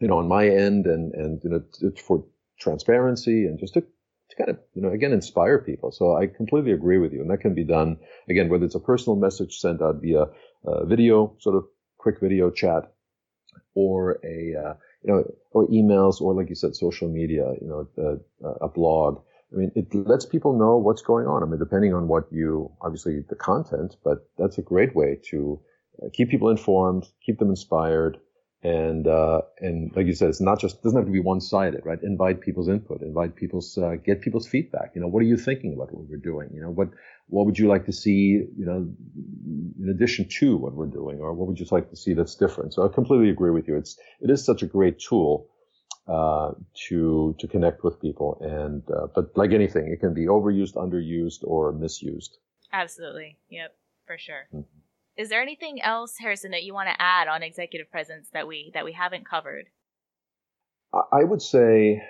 you 0.00 0.08
know, 0.08 0.18
on 0.18 0.28
my 0.28 0.48
end, 0.48 0.86
and 0.86 1.14
and 1.14 1.40
you 1.44 1.50
know, 1.50 1.62
it's 1.82 2.00
for 2.00 2.24
transparency 2.58 3.44
and 3.46 3.58
just 3.58 3.74
to, 3.74 3.80
to 3.82 4.36
kind 4.36 4.50
of, 4.50 4.58
you 4.74 4.82
know, 4.82 4.90
again, 4.90 5.12
inspire 5.12 5.58
people. 5.58 5.92
So 5.92 6.16
I 6.16 6.26
completely 6.26 6.72
agree 6.72 6.98
with 6.98 7.12
you, 7.12 7.20
and 7.20 7.30
that 7.30 7.38
can 7.38 7.54
be 7.54 7.64
done 7.64 7.98
again, 8.28 8.48
whether 8.48 8.64
it's 8.64 8.74
a 8.74 8.80
personal 8.80 9.16
message 9.16 9.58
sent 9.58 9.82
out 9.82 10.00
via 10.02 10.26
uh, 10.66 10.84
video, 10.84 11.36
sort 11.38 11.56
of 11.56 11.64
quick 11.98 12.20
video 12.20 12.50
chat, 12.50 12.92
or 13.74 14.18
a 14.24 14.54
uh, 14.56 14.74
you 15.02 15.12
know, 15.12 15.24
or 15.52 15.66
emails, 15.68 16.20
or 16.20 16.34
like 16.34 16.48
you 16.48 16.54
said, 16.54 16.74
social 16.74 17.08
media, 17.08 17.54
you 17.60 17.68
know, 17.68 17.88
a, 18.42 18.66
a 18.66 18.68
blog. 18.68 19.20
I 19.52 19.56
mean, 19.56 19.72
it 19.74 19.94
lets 19.94 20.26
people 20.26 20.58
know 20.58 20.76
what's 20.76 21.02
going 21.02 21.26
on. 21.26 21.42
I 21.42 21.46
mean, 21.46 21.58
depending 21.58 21.94
on 21.94 22.08
what 22.08 22.24
you, 22.30 22.70
obviously 22.82 23.24
the 23.28 23.34
content, 23.34 23.96
but 24.04 24.28
that's 24.36 24.58
a 24.58 24.62
great 24.62 24.94
way 24.94 25.18
to 25.30 25.60
uh, 26.02 26.08
keep 26.12 26.30
people 26.30 26.50
informed, 26.50 27.06
keep 27.24 27.38
them 27.38 27.48
inspired, 27.48 28.18
and 28.62 29.06
uh, 29.06 29.42
and 29.60 29.92
like 29.94 30.06
you 30.06 30.14
said, 30.14 30.28
it's 30.28 30.40
not 30.40 30.58
just 30.58 30.76
it 30.76 30.82
doesn't 30.82 30.98
have 30.98 31.06
to 31.06 31.12
be 31.12 31.20
one 31.20 31.40
sided, 31.40 31.82
right? 31.84 32.02
Invite 32.02 32.40
people's 32.40 32.68
input, 32.68 33.02
invite 33.02 33.36
people's 33.36 33.78
uh, 33.78 33.94
get 34.04 34.20
people's 34.20 34.48
feedback. 34.48 34.92
You 34.94 35.00
know, 35.00 35.06
what 35.06 35.20
are 35.20 35.26
you 35.26 35.36
thinking 35.36 35.74
about 35.74 35.92
what 35.92 36.08
we're 36.08 36.16
doing? 36.16 36.50
You 36.52 36.62
know, 36.62 36.70
what 36.70 36.88
what 37.28 37.46
would 37.46 37.58
you 37.58 37.68
like 37.68 37.86
to 37.86 37.92
see? 37.92 38.46
You 38.56 38.66
know, 38.66 38.88
in 39.80 39.88
addition 39.88 40.28
to 40.40 40.56
what 40.56 40.74
we're 40.74 40.86
doing, 40.86 41.20
or 41.20 41.32
what 41.34 41.46
would 41.46 41.60
you 41.60 41.66
like 41.70 41.88
to 41.90 41.96
see 41.96 42.14
that's 42.14 42.34
different? 42.34 42.74
So 42.74 42.84
I 42.84 42.92
completely 42.92 43.30
agree 43.30 43.50
with 43.50 43.68
you. 43.68 43.76
It's 43.76 43.96
it 44.20 44.28
is 44.28 44.44
such 44.44 44.62
a 44.62 44.66
great 44.66 44.98
tool 44.98 45.48
uh, 46.08 46.50
to 46.88 47.36
to 47.38 47.46
connect 47.46 47.84
with 47.84 48.00
people, 48.00 48.38
and 48.40 48.82
uh, 48.90 49.06
but 49.14 49.36
like 49.36 49.52
anything, 49.52 49.92
it 49.92 50.00
can 50.00 50.14
be 50.14 50.26
overused, 50.26 50.74
underused, 50.74 51.44
or 51.44 51.70
misused. 51.70 52.38
Absolutely. 52.72 53.38
Yep. 53.50 53.72
For 54.06 54.18
sure. 54.18 54.48
Mm-hmm. 54.52 54.78
Is 55.18 55.28
there 55.28 55.42
anything 55.42 55.82
else, 55.82 56.14
Harrison, 56.16 56.52
that 56.52 56.62
you 56.62 56.72
want 56.72 56.88
to 56.88 57.02
add 57.02 57.26
on 57.26 57.42
executive 57.42 57.90
presence 57.90 58.28
that 58.32 58.46
we 58.46 58.70
that 58.72 58.84
we 58.84 58.92
haven't 58.92 59.28
covered? 59.28 59.66
I 61.12 61.24
would 61.24 61.42
say 61.42 62.00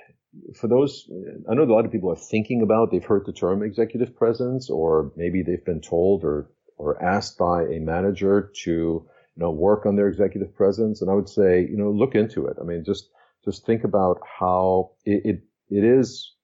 for 0.55 0.69
those, 0.69 1.11
I 1.51 1.55
know 1.55 1.63
a 1.63 1.65
lot 1.65 1.87
of 1.87 1.91
people 1.91 2.13
are 2.13 2.17
thinking 2.17 2.61
about, 2.61 2.91
they've 2.91 3.03
heard 3.03 3.25
the 3.25 3.33
term 3.33 3.63
executive 3.63 4.15
presence, 4.15 4.69
or 4.69 5.11
maybe 5.17 5.43
they've 5.43 5.65
been 5.65 5.81
told 5.81 6.23
or, 6.23 6.51
or 6.77 7.03
asked 7.03 7.39
by 7.39 7.63
a 7.63 7.81
manager 7.81 8.53
to, 8.65 8.71
you 8.71 9.09
know, 9.37 9.51
work 9.51 9.87
on 9.87 9.97
their 9.97 10.07
executive 10.07 10.55
presence. 10.55 11.01
And 11.01 11.11
I 11.11 11.15
would 11.15 11.31
say, 11.31 11.63
you 11.63 11.77
know, 11.77 11.91
look 11.91 12.15
into 12.15 12.47
it. 12.47 12.59
I 12.61 12.65
mean, 12.65 12.85
just, 12.85 13.09
just 13.43 13.65
think 13.65 13.85
about 13.85 14.21
how 14.39 14.93
it, 15.07 15.23
it, 15.25 15.43
it 15.71 15.83
is, 15.83 16.35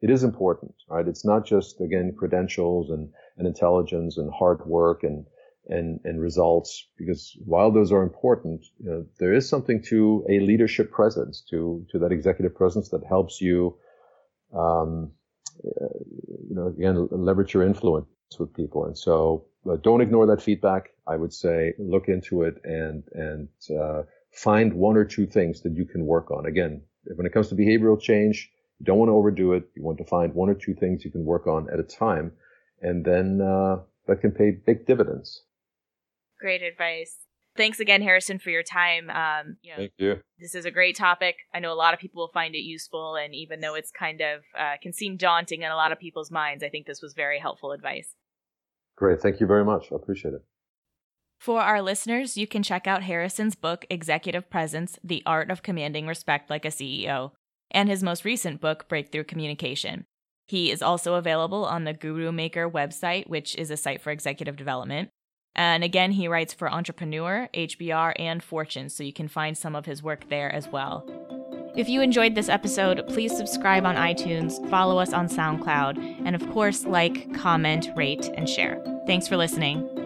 it 0.00 0.10
is 0.10 0.24
important, 0.24 0.74
right? 0.88 1.06
It's 1.06 1.26
not 1.26 1.44
just, 1.44 1.80
again, 1.82 2.14
credentials 2.18 2.90
and, 2.90 3.10
and 3.36 3.46
intelligence 3.46 4.16
and 4.16 4.32
hard 4.32 4.64
work 4.66 5.04
and, 5.04 5.26
and, 5.70 6.00
and 6.04 6.20
results 6.20 6.88
because 6.98 7.36
while 7.44 7.70
those 7.70 7.92
are 7.92 8.02
important, 8.02 8.66
you 8.78 8.90
know, 8.90 9.06
there 9.18 9.32
is 9.32 9.48
something 9.48 9.82
to 9.84 10.26
a 10.28 10.40
leadership 10.40 10.90
presence, 10.90 11.42
to, 11.50 11.86
to 11.90 11.98
that 12.00 12.12
executive 12.12 12.54
presence 12.54 12.88
that 12.90 13.02
helps 13.08 13.40
you, 13.40 13.76
um, 14.52 15.12
uh, 15.64 15.86
you 16.48 16.54
know, 16.54 16.66
again, 16.66 17.08
leverage 17.10 17.54
your 17.54 17.62
influence 17.62 18.06
with 18.38 18.52
people. 18.54 18.84
And 18.84 18.98
so 18.98 19.46
uh, 19.70 19.76
don't 19.76 20.00
ignore 20.00 20.26
that 20.26 20.42
feedback. 20.42 20.90
I 21.06 21.16
would 21.16 21.32
say 21.32 21.74
look 21.78 22.08
into 22.08 22.42
it 22.42 22.60
and, 22.64 23.04
and, 23.12 23.48
uh, 23.78 24.02
find 24.32 24.74
one 24.74 24.96
or 24.96 25.04
two 25.04 25.26
things 25.26 25.62
that 25.62 25.74
you 25.74 25.84
can 25.84 26.04
work 26.04 26.30
on. 26.30 26.46
Again, 26.46 26.82
when 27.16 27.26
it 27.26 27.32
comes 27.32 27.48
to 27.48 27.54
behavioral 27.54 28.00
change, 28.00 28.50
you 28.78 28.86
don't 28.86 28.98
want 28.98 29.08
to 29.08 29.14
overdo 29.14 29.52
it. 29.52 29.68
You 29.74 29.82
want 29.82 29.98
to 29.98 30.04
find 30.04 30.34
one 30.34 30.48
or 30.48 30.54
two 30.54 30.74
things 30.74 31.04
you 31.04 31.10
can 31.10 31.24
work 31.24 31.46
on 31.46 31.68
at 31.72 31.80
a 31.80 31.84
time. 31.84 32.32
And 32.80 33.04
then, 33.04 33.40
uh, 33.40 33.80
that 34.06 34.20
can 34.20 34.32
pay 34.32 34.50
big 34.50 34.86
dividends. 34.86 35.44
Great 36.40 36.62
advice. 36.62 37.16
Thanks 37.56 37.80
again, 37.80 38.00
Harrison, 38.00 38.38
for 38.38 38.50
your 38.50 38.62
time. 38.62 39.10
Um, 39.10 39.56
you 39.62 39.72
know, 39.72 39.76
Thank 39.76 39.92
you. 39.98 40.20
This 40.38 40.54
is 40.54 40.64
a 40.64 40.70
great 40.70 40.96
topic. 40.96 41.36
I 41.52 41.58
know 41.58 41.72
a 41.72 41.74
lot 41.74 41.94
of 41.94 42.00
people 42.00 42.22
will 42.22 42.32
find 42.32 42.54
it 42.54 42.60
useful, 42.60 43.16
and 43.16 43.34
even 43.34 43.60
though 43.60 43.74
it's 43.74 43.90
kind 43.90 44.20
of 44.20 44.42
uh, 44.58 44.74
can 44.80 44.92
seem 44.92 45.16
daunting 45.16 45.62
in 45.62 45.70
a 45.70 45.76
lot 45.76 45.92
of 45.92 45.98
people's 45.98 46.30
minds, 46.30 46.62
I 46.62 46.68
think 46.68 46.86
this 46.86 47.02
was 47.02 47.12
very 47.12 47.38
helpful 47.38 47.72
advice. 47.72 48.14
Great. 48.96 49.20
Thank 49.20 49.40
you 49.40 49.46
very 49.46 49.64
much. 49.64 49.90
I 49.90 49.96
appreciate 49.96 50.34
it. 50.34 50.42
For 51.38 51.60
our 51.60 51.80
listeners, 51.80 52.36
you 52.36 52.46
can 52.46 52.62
check 52.62 52.86
out 52.86 53.02
Harrison's 53.02 53.54
book, 53.54 53.86
Executive 53.88 54.50
Presence 54.50 54.98
The 55.02 55.22
Art 55.24 55.50
of 55.50 55.62
Commanding 55.62 56.06
Respect 56.06 56.50
Like 56.50 56.66
a 56.66 56.68
CEO, 56.68 57.32
and 57.70 57.88
his 57.88 58.02
most 58.02 58.24
recent 58.24 58.60
book, 58.60 58.88
Breakthrough 58.88 59.24
Communication. 59.24 60.04
He 60.46 60.70
is 60.70 60.82
also 60.82 61.14
available 61.14 61.64
on 61.64 61.84
the 61.84 61.94
GuruMaker 61.94 62.70
website, 62.70 63.28
which 63.28 63.56
is 63.56 63.70
a 63.70 63.76
site 63.76 64.02
for 64.02 64.10
executive 64.10 64.56
development. 64.56 65.10
And 65.60 65.84
again, 65.84 66.12
he 66.12 66.26
writes 66.26 66.54
for 66.54 66.72
Entrepreneur, 66.72 67.50
HBR, 67.52 68.14
and 68.18 68.42
Fortune, 68.42 68.88
so 68.88 69.04
you 69.04 69.12
can 69.12 69.28
find 69.28 69.58
some 69.58 69.76
of 69.76 69.84
his 69.84 70.02
work 70.02 70.26
there 70.30 70.50
as 70.50 70.68
well. 70.68 71.06
If 71.76 71.86
you 71.86 72.00
enjoyed 72.00 72.34
this 72.34 72.48
episode, 72.48 73.06
please 73.08 73.36
subscribe 73.36 73.84
on 73.84 73.94
iTunes, 73.94 74.66
follow 74.70 74.98
us 74.98 75.12
on 75.12 75.28
SoundCloud, 75.28 76.24
and 76.24 76.34
of 76.34 76.50
course, 76.52 76.86
like, 76.86 77.34
comment, 77.34 77.90
rate, 77.94 78.24
and 78.38 78.48
share. 78.48 78.82
Thanks 79.06 79.28
for 79.28 79.36
listening. 79.36 79.99